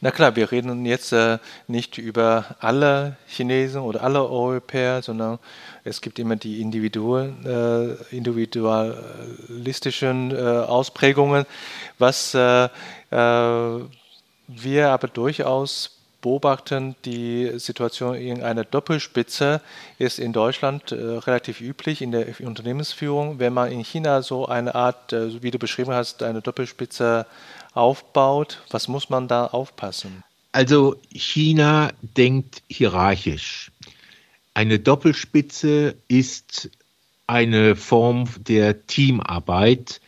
Na 0.00 0.10
klar, 0.10 0.36
wir 0.36 0.52
reden 0.52 0.86
jetzt 0.86 1.12
äh, 1.12 1.38
nicht 1.66 1.98
über 1.98 2.56
alle 2.60 3.16
Chinesen 3.26 3.82
oder 3.82 4.02
alle 4.02 4.28
Europäer, 4.28 5.02
sondern 5.02 5.38
es 5.84 6.00
gibt 6.00 6.18
immer 6.18 6.36
die 6.36 6.60
individual, 6.60 7.32
äh, 7.44 8.16
individualistischen 8.16 10.30
äh, 10.30 10.36
Ausprägungen, 10.36 11.44
was 11.98 12.34
äh, 12.34 12.68
wir 13.10 14.88
aber 14.88 15.08
durchaus 15.08 16.02
beobachten, 16.22 16.94
die 17.04 17.52
Situation 17.58 18.14
in 18.14 18.42
einer 18.42 18.64
Doppelspitze 18.64 19.60
ist 19.98 20.18
in 20.18 20.32
Deutschland 20.32 20.92
äh, 20.92 20.94
relativ 20.94 21.60
üblich 21.60 22.00
in 22.00 22.12
der 22.12 22.26
Unternehmensführung. 22.40 23.38
Wenn 23.38 23.52
man 23.52 23.70
in 23.70 23.84
China 23.84 24.22
so 24.22 24.46
eine 24.46 24.74
Art, 24.74 25.12
äh, 25.12 25.42
wie 25.42 25.50
du 25.50 25.58
beschrieben 25.58 25.92
hast, 25.92 26.22
eine 26.22 26.40
Doppelspitze 26.40 27.26
aufbaut, 27.74 28.62
was 28.70 28.88
muss 28.88 29.10
man 29.10 29.28
da 29.28 29.46
aufpassen? 29.46 30.22
Also 30.52 30.96
China 31.12 31.92
denkt 32.00 32.62
hierarchisch. 32.68 33.70
Eine 34.54 34.78
Doppelspitze 34.78 35.96
ist 36.08 36.70
eine 37.26 37.74
Form 37.74 38.28
der 38.38 38.86
Teamarbeit 38.86 40.00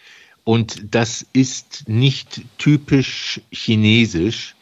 und 0.45 0.95
das 0.95 1.25
ist 1.33 1.89
nicht 1.89 2.43
typisch 2.59 3.41
chinesisch 3.51 4.55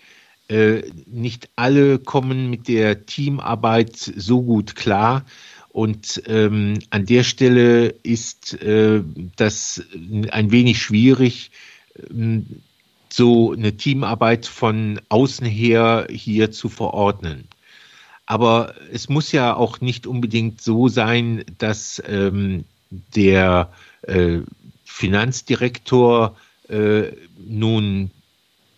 äh, 0.53 0.83
nicht 1.07 1.49
alle 1.57 1.99
kommen 1.99 2.51
mit 2.51 2.69
der 2.69 3.07
Teamarbeit 3.07 3.97
so 3.97 4.43
gut 4.43 4.77
klar. 4.77 5.25
Und 5.71 6.23
ähm, 6.27 6.79
an 6.91 7.07
der 7.07 7.25
Stelle 7.25 7.95
ist 8.03 8.61
äh, 8.61 9.03
das 9.37 9.83
ein 10.31 10.51
wenig 10.51 10.83
schwierig, 10.83 11.53
ähm, 12.11 12.45
so 13.13 13.53
eine 13.53 13.77
Teamarbeit 13.77 14.47
von 14.47 15.01
außen 15.09 15.47
her 15.47 16.07
hier 16.11 16.51
zu 16.51 16.69
verordnen. 16.69 17.49
Aber 18.27 18.75
es 18.93 19.09
muss 19.09 19.33
ja 19.33 19.55
auch 19.55 19.81
nicht 19.81 20.07
unbedingt 20.07 20.61
so 20.61 20.89
sein, 20.89 21.45
dass 21.59 22.03
ähm, 22.07 22.65
der 22.91 23.71
äh, 24.03 24.39
Finanzdirektor 24.85 26.37
äh, 26.69 27.13
nun 27.47 28.11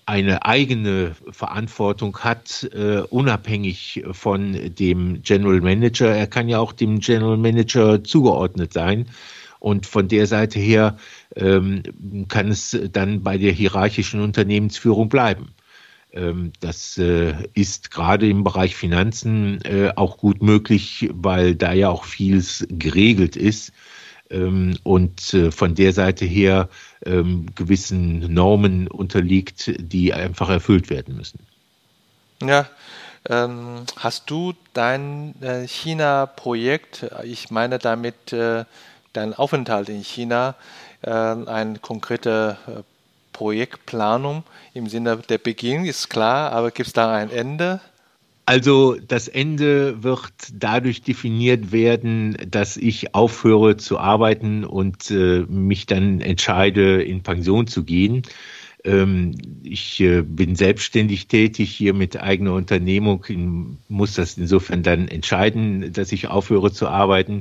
eine 0.07 0.44
eigene 0.44 1.14
Verantwortung 1.31 2.18
hat, 2.18 2.68
äh, 2.75 3.01
unabhängig 3.09 4.05
von 4.12 4.75
dem 4.75 5.23
General 5.23 5.61
Manager. 5.61 6.09
Er 6.09 6.27
kann 6.27 6.49
ja 6.49 6.59
auch 6.59 6.73
dem 6.73 7.01
General 7.01 7.37
Manager 7.38 8.05
zugeordnet 8.05 8.73
sein. 8.73 9.07
Und 9.61 9.87
von 9.87 10.09
der 10.09 10.27
Seite 10.27 10.59
her 10.59 10.97
ähm, 11.37 11.83
kann 12.29 12.49
es 12.49 12.79
dann 12.93 13.23
bei 13.23 13.38
der 13.38 13.53
hierarchischen 13.53 14.21
Unternehmensführung 14.21 15.09
bleiben. 15.09 15.55
Ähm, 16.14 16.53
das 16.61 16.97
äh, 16.97 17.35
ist 17.55 17.90
gerade 17.90 18.29
im 18.29 18.45
Bereich 18.45 18.77
Finanzen 18.77 19.61
äh, 19.64 19.93
auch 19.97 20.19
gut 20.19 20.43
möglich, 20.43 21.11
weil 21.12 21.57
da 21.57 21.73
ja 21.73 21.88
auch 21.88 22.05
vieles 22.05 22.67
geregelt 22.71 23.37
ist. 23.37 23.73
Ähm, 24.31 24.77
und 24.85 25.35
äh, 25.35 25.51
von 25.51 25.75
der 25.75 25.93
Seite 25.93 26.25
her 26.25 26.69
ähm, 27.05 27.47
gewissen 27.55 28.33
Normen 28.33 28.88
unterliegt, 28.88 29.73
die 29.79 30.14
einfach 30.14 30.49
erfüllt 30.49 30.88
werden 30.88 31.17
müssen. 31.17 31.40
Ja, 32.43 32.69
ähm, 33.29 33.85
hast 33.97 34.31
du 34.31 34.55
dein 34.73 35.35
äh, 35.43 35.67
China-Projekt, 35.67 37.07
ich 37.25 37.51
meine 37.51 37.79
damit 37.79 38.35
dein 39.14 39.33
Aufenthalt 39.33 39.88
in 39.88 40.03
China, 40.03 40.55
äh, 41.03 41.11
eine 41.11 41.79
konkrete 41.81 42.85
Projektplanung 43.33 44.44
im 44.72 44.88
Sinne 44.88 45.18
der 45.29 45.38
Beginn 45.38 45.85
ist 45.85 46.09
klar, 46.09 46.53
aber 46.53 46.70
gibt 46.70 46.87
es 46.87 46.92
da 46.92 47.14
ein 47.14 47.31
Ende? 47.31 47.81
Also 48.46 48.96
das 48.96 49.29
Ende 49.29 50.03
wird 50.03 50.33
dadurch 50.53 51.03
definiert 51.03 51.72
werden, 51.72 52.37
dass 52.46 52.77
ich 52.77 53.14
aufhöre 53.14 53.79
zu 53.79 53.98
arbeiten 53.98 54.64
und 54.64 55.11
äh, 55.11 55.44
mich 55.48 55.87
dann 55.87 56.20
entscheide, 56.20 57.03
in 57.03 57.22
Pension 57.22 57.66
zu 57.66 57.85
gehen. 57.85 58.22
Ähm, 58.85 59.35
ich 59.62 59.98
äh, 60.00 60.20
bin 60.20 60.57
selbstständig 60.57 61.27
tätig 61.27 61.70
hier 61.70 61.94
mit 61.94 62.18
eigener 62.20 62.53
Unternehmung, 62.53 63.24
muss 63.88 64.14
das 64.14 64.37
insofern 64.37 64.83
dann 64.83 65.09
entscheiden, 65.09 65.94
dass 65.94 66.12
ich 66.12 66.29
aufhöre 66.29 66.70
zu 66.70 66.87
arbeiten. 66.88 67.40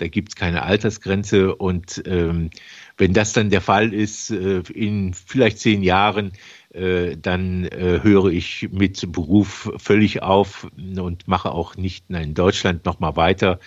Da 0.00 0.08
gibt 0.08 0.30
es 0.30 0.36
keine 0.36 0.62
Altersgrenze 0.62 1.54
und 1.54 2.02
ähm, 2.06 2.50
wenn 2.96 3.12
das 3.12 3.32
dann 3.32 3.50
der 3.50 3.60
Fall 3.60 3.92
ist, 3.92 4.30
äh, 4.30 4.62
in 4.72 5.12
vielleicht 5.14 5.58
zehn 5.58 5.82
Jahren, 5.82 6.32
äh, 6.72 7.16
dann 7.16 7.66
äh, 7.66 8.00
höre 8.02 8.26
ich 8.26 8.68
mit 8.72 9.12
Beruf 9.12 9.70
völlig 9.76 10.22
auf 10.22 10.68
und 10.76 11.28
mache 11.28 11.50
auch 11.52 11.76
nicht 11.76 12.08
in 12.08 12.34
Deutschland 12.34 12.84
nochmal 12.84 13.16
weiter. 13.16 13.60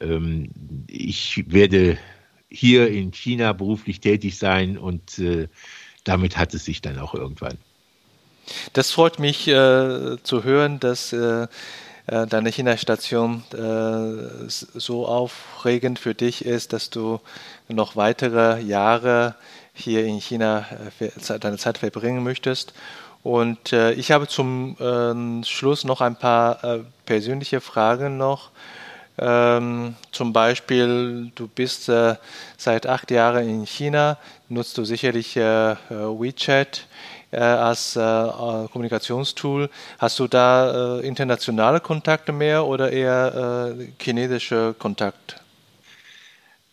Ähm, 0.00 0.50
ich 0.88 1.44
werde 1.48 1.98
hier 2.50 2.88
in 2.88 3.12
China 3.12 3.52
beruflich 3.52 4.00
tätig 4.00 4.38
sein 4.38 4.76
und 4.76 5.18
äh, 5.18 5.48
damit 6.04 6.36
hat 6.36 6.52
es 6.52 6.64
sich 6.64 6.82
dann 6.82 6.98
auch 6.98 7.14
irgendwann. 7.14 7.58
Das 8.72 8.90
freut 8.90 9.18
mich 9.18 9.48
äh, 9.48 10.16
zu 10.22 10.44
hören, 10.44 10.80
dass 10.80 11.12
äh, 11.12 11.46
äh 12.08 12.26
deine 12.26 12.50
China-Station 12.50 13.44
äh, 13.52 14.48
so 14.48 15.06
aufregend 15.06 15.98
für 15.98 16.14
dich 16.14 16.44
ist, 16.44 16.72
dass 16.72 16.90
du 16.90 17.20
noch 17.68 17.96
weitere 17.96 18.60
Jahre 18.60 19.34
hier 19.74 20.04
in 20.04 20.20
China 20.20 20.66
äh, 21.00 21.38
deine 21.38 21.58
Zeit 21.58 21.78
verbringen 21.78 22.24
möchtest. 22.24 22.74
Und 23.22 23.72
äh, 23.72 23.92
ich 23.92 24.10
habe 24.10 24.26
zum 24.26 24.76
äh, 24.80 25.44
Schluss 25.44 25.84
noch 25.84 26.00
ein 26.00 26.16
paar 26.16 26.64
äh, 26.64 26.80
persönliche 27.04 27.60
Fragen 27.60 28.16
noch. 28.16 28.50
Ähm, 29.20 29.96
zum 30.12 30.32
Beispiel, 30.32 31.32
du 31.34 31.48
bist 31.48 31.88
äh, 31.88 32.14
seit 32.56 32.86
acht 32.86 33.10
Jahren 33.10 33.48
in 33.48 33.66
China, 33.66 34.16
nutzt 34.48 34.78
du 34.78 34.84
sicherlich 34.84 35.36
äh, 35.36 35.74
WeChat 35.90 36.86
als 37.30 37.94
Kommunikationstool. 37.94 39.68
Hast 39.98 40.18
du 40.18 40.28
da 40.28 41.00
internationale 41.00 41.80
Kontakte 41.80 42.32
mehr 42.32 42.66
oder 42.66 42.90
eher 42.90 43.74
chinesische 44.00 44.74
Kontakte? 44.78 45.36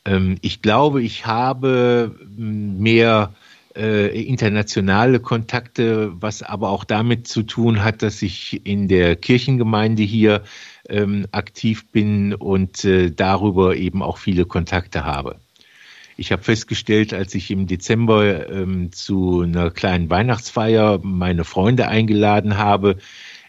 Ähm, 0.06 0.38
ich 0.42 0.62
glaube, 0.62 1.02
ich 1.02 1.26
habe 1.26 2.16
mehr 2.38 3.34
äh, 3.76 4.24
internationale 4.24 5.20
Kontakte, 5.20 6.14
was 6.22 6.44
aber 6.44 6.70
auch 6.70 6.84
damit 6.84 7.28
zu 7.28 7.44
tun 7.44 7.84
hat, 7.84 8.02
dass 8.02 8.22
ich 8.22 8.66
in 8.66 8.88
der 8.88 9.16
Kirchengemeinde 9.16 10.04
hier 10.04 10.44
ähm, 10.88 11.28
aktiv 11.32 11.92
bin 11.92 12.34
und 12.34 12.86
äh, 12.86 13.12
darüber 13.12 13.76
eben 13.76 14.02
auch 14.02 14.18
viele 14.18 14.46
Kontakte 14.46 15.04
habe. 15.04 15.40
Ich 16.18 16.32
habe 16.32 16.44
festgestellt, 16.44 17.14
als 17.14 17.36
ich 17.36 17.52
im 17.52 17.68
Dezember 17.68 18.50
ähm, 18.50 18.92
zu 18.92 19.42
einer 19.42 19.70
kleinen 19.70 20.10
Weihnachtsfeier 20.10 21.00
meine 21.04 21.44
Freunde 21.44 21.88
eingeladen 21.88 22.58
habe, 22.58 22.98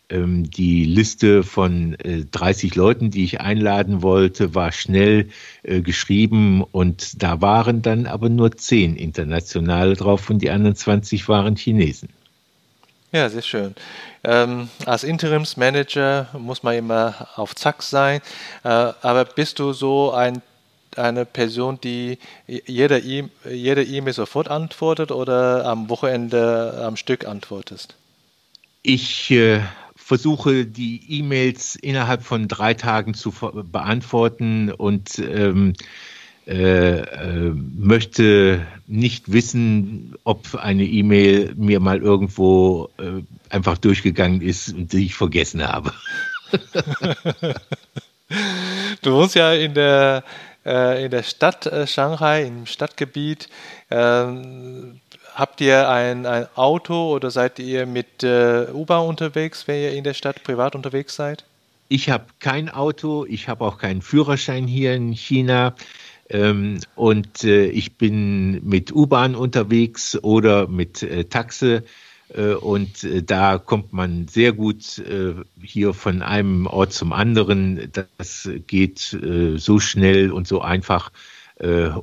ähm, 0.08 0.48
die 0.50 0.84
Liste 0.84 1.42
von 1.42 1.94
äh, 2.00 2.24
30 2.30 2.74
Leuten, 2.74 3.10
die 3.10 3.24
ich 3.24 3.40
einladen 3.40 4.02
wollte, 4.02 4.54
war 4.54 4.72
schnell 4.72 5.28
äh, 5.62 5.80
geschrieben 5.80 6.62
und 6.62 7.22
da 7.22 7.40
waren 7.40 7.82
dann 7.82 8.06
aber 8.06 8.28
nur 8.28 8.52
10 8.52 8.96
internationale 8.96 9.94
drauf 9.94 10.30
und 10.30 10.40
die 10.40 10.50
anderen 10.50 10.76
20 10.76 11.28
waren 11.28 11.56
Chinesen. 11.56 12.08
Ja, 13.12 13.28
sehr 13.28 13.42
schön. 13.42 13.74
Ähm, 14.24 14.68
als 14.84 15.04
Interimsmanager 15.04 16.28
muss 16.38 16.62
man 16.62 16.76
immer 16.76 17.28
auf 17.36 17.54
Zack 17.54 17.82
sein, 17.82 18.20
äh, 18.62 18.68
aber 18.68 19.24
bist 19.24 19.58
du 19.58 19.72
so 19.72 20.12
ein 20.12 20.42
eine 20.98 21.24
Person, 21.24 21.78
die 21.82 22.18
jede 22.46 22.98
E-Mail 22.98 24.12
sofort 24.12 24.48
antwortet 24.48 25.10
oder 25.10 25.66
am 25.66 25.88
Wochenende 25.88 26.82
am 26.84 26.96
Stück 26.96 27.26
antwortest? 27.26 27.94
Ich 28.82 29.30
äh, 29.30 29.60
versuche 29.96 30.66
die 30.66 31.18
E-Mails 31.18 31.74
innerhalb 31.74 32.22
von 32.22 32.46
drei 32.46 32.74
Tagen 32.74 33.14
zu 33.14 33.32
beantworten 33.32 34.70
und 34.70 35.18
ähm, 35.18 35.72
äh, 36.46 37.00
äh, 37.00 37.52
möchte 37.76 38.64
nicht 38.86 39.32
wissen, 39.32 40.14
ob 40.22 40.54
eine 40.54 40.84
E-Mail 40.84 41.52
mir 41.56 41.80
mal 41.80 42.00
irgendwo 42.00 42.88
äh, 42.98 43.22
einfach 43.50 43.78
durchgegangen 43.78 44.42
ist 44.42 44.72
und 44.72 44.92
die 44.92 45.06
ich 45.06 45.16
vergessen 45.16 45.66
habe. 45.66 45.92
du 49.02 49.12
wohnst 49.12 49.34
ja 49.34 49.54
in 49.54 49.74
der 49.74 50.22
äh, 50.66 51.04
in 51.04 51.10
der 51.10 51.22
Stadt 51.22 51.66
äh, 51.66 51.86
Shanghai, 51.86 52.44
im 52.44 52.66
Stadtgebiet. 52.66 53.48
Ähm, 53.90 55.00
habt 55.34 55.60
ihr 55.60 55.88
ein, 55.88 56.26
ein, 56.26 56.46
Auto 56.56 57.14
oder 57.14 57.30
seid 57.30 57.58
ihr 57.58 57.86
mit 57.86 58.22
äh, 58.24 58.66
U-Bahn 58.72 59.06
unterwegs, 59.06 59.68
wenn 59.68 59.80
ihr 59.80 59.92
in 59.92 60.04
der 60.04 60.14
Stadt 60.14 60.42
privat 60.42 60.74
unterwegs 60.74 61.14
seid? 61.14 61.44
Ich 61.88 62.10
habe 62.10 62.24
kein 62.40 62.68
Auto, 62.68 63.24
ich 63.26 63.48
habe 63.48 63.64
auch 63.64 63.78
keinen 63.78 64.02
Führerschein 64.02 64.66
hier 64.66 64.94
in 64.94 65.12
China. 65.12 65.74
Ähm, 66.28 66.80
und 66.96 67.44
äh, 67.44 67.66
ich 67.66 67.96
bin 67.96 68.68
mit 68.68 68.92
U-Bahn 68.92 69.36
unterwegs 69.36 70.18
oder 70.22 70.66
mit 70.66 71.02
äh, 71.04 71.24
Taxe. 71.24 71.84
Äh, 72.34 72.54
und 72.54 73.04
äh, 73.04 73.22
da 73.22 73.58
kommt 73.58 73.92
man 73.92 74.28
sehr 74.28 74.52
gut 74.52 74.98
äh, 74.98 75.34
hier 75.62 75.94
von 75.94 76.22
einem 76.22 76.66
Ort 76.66 76.92
zum 76.92 77.12
anderen. 77.12 77.90
Das 78.16 78.48
geht 78.66 78.98
so 79.56 79.80
schnell 79.80 80.32
und 80.32 80.46
so 80.46 80.60
einfach. 80.60 81.10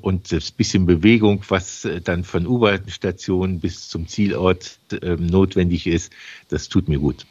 Und 0.01 0.31
das 0.31 0.49
bisschen 0.49 0.87
Bewegung, 0.87 1.43
was 1.47 1.87
dann 2.05 2.23
von 2.23 2.47
U-Bahn-Stationen 2.47 3.59
bis 3.59 3.87
zum 3.87 4.07
Zielort 4.07 4.79
ähm, 5.03 5.27
notwendig 5.27 5.85
ist, 5.85 6.11
das 6.49 6.69
tut 6.69 6.89
mir 6.89 6.97
gut. 6.97 7.27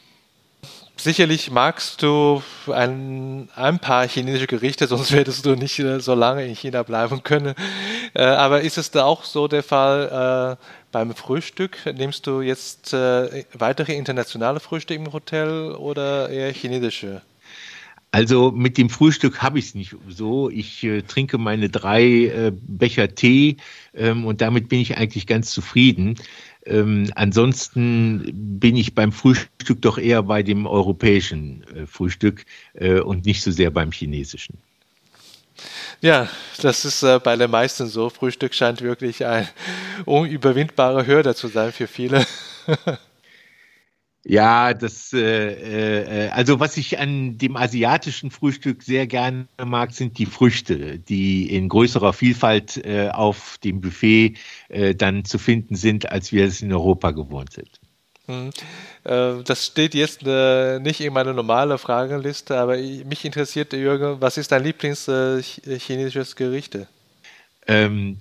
Sicherlich 0.97 1.51
magst 1.51 2.03
du 2.03 2.43
ein, 2.71 3.49
ein 3.57 3.79
paar 3.79 4.07
chinesische 4.07 4.47
Gerichte, 4.47 4.87
sonst 4.89 5.13
würdest 5.13 5.45
du 5.45 5.55
nicht 5.55 5.79
äh, 5.79 6.01
so 6.01 6.15
lange 6.15 6.47
in 6.47 6.55
China 6.55 6.83
bleiben 6.83 7.23
können. 7.23 7.55
Äh, 8.15 8.23
aber 8.23 8.61
ist 8.61 8.79
es 8.79 8.91
da 8.91 9.05
auch 9.05 9.25
so 9.25 9.49
der 9.49 9.63
Fall 9.63 10.59
äh, 10.61 10.65
beim 10.93 11.15
Frühstück? 11.15 11.79
Nimmst 11.97 12.27
du 12.27 12.41
jetzt 12.41 12.93
weitere 12.93 13.95
internationale 13.95 14.61
Frühstücke 14.61 15.03
im 15.03 15.13
Hotel 15.13 15.73
oder 15.73 16.29
eher 16.29 16.53
chinesische? 16.53 17.23
Also 18.15 18.51
mit 18.51 18.77
dem 18.77 18.91
Frühstück 18.91 19.41
habe 19.41 19.59
ich 19.59 19.67
es 19.67 19.75
nicht 19.75 19.97
so. 20.07 20.51
Ich 20.51 20.85
äh, 20.85 21.01
trinke 21.01 21.39
meine 21.39 21.71
drei 21.71 22.03
äh, 22.05 22.53
Becher 22.55 23.15
Tee 23.15 23.57
ähm, 23.95 24.27
und 24.27 24.43
damit 24.43 24.69
bin 24.69 24.81
ich 24.81 24.99
eigentlich 24.99 25.27
ganz 25.27 25.51
zufrieden. 25.51 26.17
Ähm, 26.65 27.11
ansonsten 27.17 28.31
bin 28.61 28.77
ich 28.77 28.95
beim 28.95 29.13
Frühstück 29.13 29.83
doch 29.83 29.99
eher 29.99 30.23
bei 30.23 30.43
dem 30.43 30.67
europäischen 30.67 31.65
äh, 31.75 31.87
Frühstück 31.87 32.45
äh, 32.75 33.01
und 33.01 33.27
nicht 33.27 33.43
so 33.43 33.51
sehr 33.51 33.71
beim 33.71 33.91
chinesischen. 33.91 34.59
Ja, 36.01 36.29
das 36.61 36.85
ist 36.85 37.03
äh, 37.03 37.19
bei 37.19 37.37
den 37.37 37.51
meisten 37.51 37.87
so. 37.87 38.11
Frühstück 38.11 38.55
scheint 38.55 38.81
wirklich 38.81 39.25
ein 39.25 39.49
unüberwindbarer 40.05 41.07
Hürde 41.07 41.35
zu 41.35 41.49
sein 41.49 41.73
für 41.73 41.87
viele. 41.87 42.27
Ja, 44.25 44.73
das, 44.73 45.13
äh, 45.13 46.27
äh, 46.27 46.29
also 46.29 46.61
was 46.61 46.77
ich 46.77 47.01
an 47.01 47.39
dem 47.39 47.57
asiatischen 47.57 48.31
Frühstück 48.31 48.85
sehr 48.85 49.09
gerne 49.09 49.47
mag, 49.65 49.93
sind 49.93 50.17
die 50.17 50.27
Früchte, 50.27 51.01
die 51.01 51.53
in 51.53 51.69
größerer 51.69 52.13
Vielfalt 52.13 52.77
äh, 52.85 53.09
auf 53.09 53.59
dem 53.65 53.81
Buffet 53.81 54.35
äh, 54.69 54.95
dann 54.95 55.25
zu 55.25 55.39
finden 55.39 55.75
sind, 55.75 56.11
als 56.11 56.31
wir 56.31 56.45
es 56.45 56.63
in 56.63 56.73
Europa 56.73 57.11
gewohnt 57.11 57.53
sind. 57.53 57.81
Hm. 58.27 58.51
Äh, 59.03 59.43
das 59.43 59.67
steht 59.67 59.95
jetzt 59.95 60.23
äh, 60.25 60.79
nicht 60.79 61.01
in 61.01 61.13
meiner 61.13 61.33
normalen 61.33 61.77
Fragenliste, 61.79 62.57
aber 62.57 62.77
mich 62.77 63.25
interessiert, 63.25 63.73
Jürgen, 63.73 64.21
was 64.21 64.39
ist 64.39 64.53
dein 64.53 64.63
Lieblings-chinesisches 64.63 66.37
Gericht? 66.37 66.79
Ähm, 67.67 68.19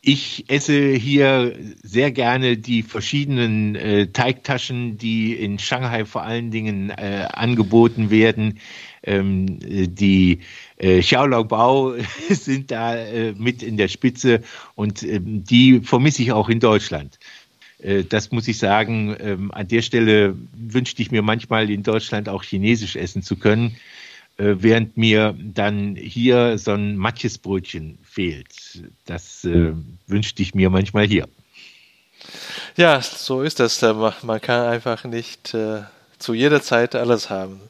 ich 0.00 0.44
esse 0.48 0.92
hier 0.92 1.58
sehr 1.82 2.12
gerne 2.12 2.56
die 2.56 2.82
verschiedenen 2.82 3.74
äh, 3.74 4.06
Teigtaschen, 4.06 4.96
die 4.96 5.34
in 5.34 5.58
Shanghai 5.58 6.04
vor 6.04 6.22
allen 6.22 6.50
Dingen 6.50 6.90
äh, 6.90 7.26
angeboten 7.32 8.10
werden. 8.10 8.60
Ähm, 9.02 9.58
die 9.60 10.40
äh, 10.76 11.00
Xiaolongbao 11.00 11.96
sind 12.30 12.70
da 12.70 12.96
äh, 12.96 13.32
mit 13.32 13.62
in 13.62 13.76
der 13.76 13.88
Spitze 13.88 14.42
und 14.74 15.02
ähm, 15.02 15.44
die 15.44 15.80
vermisse 15.80 16.22
ich 16.22 16.32
auch 16.32 16.48
in 16.48 16.60
Deutschland. 16.60 17.18
Äh, 17.80 18.04
das 18.04 18.30
muss 18.30 18.46
ich 18.48 18.58
sagen. 18.58 19.16
Ähm, 19.18 19.50
an 19.52 19.66
der 19.68 19.82
Stelle 19.82 20.36
wünschte 20.56 21.02
ich 21.02 21.10
mir 21.10 21.22
manchmal 21.22 21.70
in 21.70 21.82
Deutschland 21.82 22.28
auch 22.28 22.44
Chinesisch 22.44 22.96
essen 22.96 23.22
zu 23.22 23.36
können. 23.36 23.76
Äh, 24.38 24.62
während 24.62 24.96
mir 24.96 25.34
dann 25.36 25.96
hier 25.96 26.58
so 26.58 26.72
ein 26.72 26.96
Matjesbrötchen 26.96 27.98
fehlt. 28.04 28.82
Das 29.04 29.44
äh, 29.44 29.72
wünschte 30.06 30.42
ich 30.42 30.54
mir 30.54 30.70
manchmal 30.70 31.06
hier. 31.06 31.28
Ja, 32.76 33.00
so 33.02 33.42
ist 33.42 33.58
das. 33.58 33.82
Man 33.82 34.40
kann 34.40 34.68
einfach 34.68 35.04
nicht 35.04 35.54
äh, 35.54 35.82
zu 36.18 36.34
jeder 36.34 36.62
Zeit 36.62 36.94
alles 36.94 37.30
haben. 37.30 37.60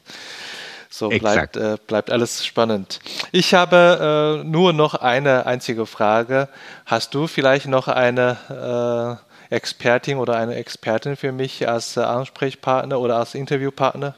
So 0.91 1.09
bleibt, 1.09 1.55
äh, 1.55 1.77
bleibt 1.87 2.11
alles 2.11 2.45
spannend. 2.45 2.99
Ich 3.31 3.53
habe 3.55 4.41
äh, 4.43 4.47
nur 4.47 4.73
noch 4.73 4.93
eine 4.93 5.47
einzige 5.47 5.87
Frage. 5.87 6.49
Hast 6.85 7.15
du 7.15 7.25
vielleicht 7.25 7.67
noch 7.67 7.87
eine 7.87 9.19
äh, 9.49 9.55
Expertin 9.55 10.17
oder 10.17 10.35
eine 10.35 10.55
Expertin 10.55 11.15
für 11.15 11.31
mich 11.31 11.67
als 11.67 11.97
Ansprechpartner 11.97 12.99
oder 12.99 13.17
als 13.17 13.33
Interviewpartner? 13.33 14.13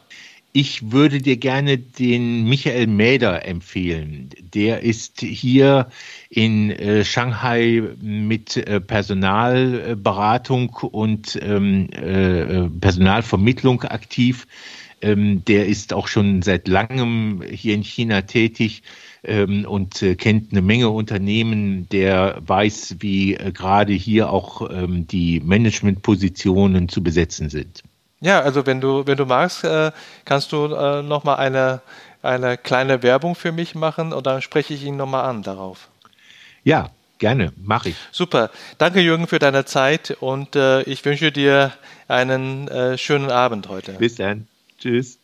Ich 0.53 0.91
würde 0.91 1.21
dir 1.21 1.37
gerne 1.37 1.77
den 1.77 2.43
Michael 2.43 2.87
Mäder 2.87 3.45
empfehlen. 3.45 4.29
Der 4.53 4.81
ist 4.81 5.21
hier 5.21 5.87
in 6.29 6.71
äh, 6.71 7.05
Shanghai 7.05 7.81
mit 8.01 8.57
äh, 8.57 8.81
Personalberatung 8.81 10.69
und 10.91 11.39
ähm, 11.41 11.89
äh, 11.91 12.67
Personalvermittlung 12.67 13.83
aktiv. 13.83 14.45
Ähm, 15.01 15.45
der 15.45 15.67
ist 15.67 15.93
auch 15.93 16.07
schon 16.07 16.41
seit 16.41 16.67
langem 16.67 17.41
hier 17.49 17.73
in 17.73 17.83
China 17.83 18.21
tätig 18.21 18.83
ähm, 19.23 19.65
und 19.65 20.01
äh, 20.03 20.15
kennt 20.15 20.51
eine 20.51 20.61
Menge 20.61 20.89
Unternehmen. 20.89 21.87
Der 21.89 22.41
weiß, 22.45 22.97
wie 22.99 23.35
äh, 23.35 23.53
gerade 23.53 23.93
hier 23.93 24.29
auch 24.29 24.69
ähm, 24.69 25.07
die 25.07 25.39
Managementpositionen 25.39 26.89
zu 26.89 27.01
besetzen 27.01 27.49
sind. 27.49 27.83
Ja, 28.21 28.41
also 28.41 28.65
wenn 28.67 28.79
du, 28.79 29.05
wenn 29.07 29.17
du 29.17 29.25
magst, 29.25 29.63
äh, 29.63 29.91
kannst 30.25 30.51
du 30.51 30.65
äh, 30.73 31.01
nochmal 31.01 31.37
eine, 31.37 31.81
eine 32.21 32.55
kleine 32.57 33.01
Werbung 33.01 33.33
für 33.33 33.51
mich 33.51 33.73
machen 33.73 34.13
und 34.13 34.27
dann 34.27 34.41
spreche 34.43 34.75
ich 34.75 34.83
ihn 34.83 34.95
nochmal 34.95 35.25
an 35.25 35.41
darauf. 35.41 35.89
Ja, 36.63 36.91
gerne, 37.17 37.51
mache 37.57 37.89
ich. 37.89 37.95
Super. 38.11 38.51
Danke, 38.77 38.99
Jürgen, 39.01 39.27
für 39.27 39.39
deine 39.39 39.65
Zeit 39.65 40.15
und 40.19 40.55
äh, 40.55 40.83
ich 40.83 41.03
wünsche 41.03 41.31
dir 41.31 41.73
einen 42.07 42.67
äh, 42.67 42.97
schönen 42.97 43.31
Abend 43.31 43.67
heute. 43.69 43.93
Bis 43.93 44.15
dann. 44.15 44.47
Tschüss. 44.79 45.17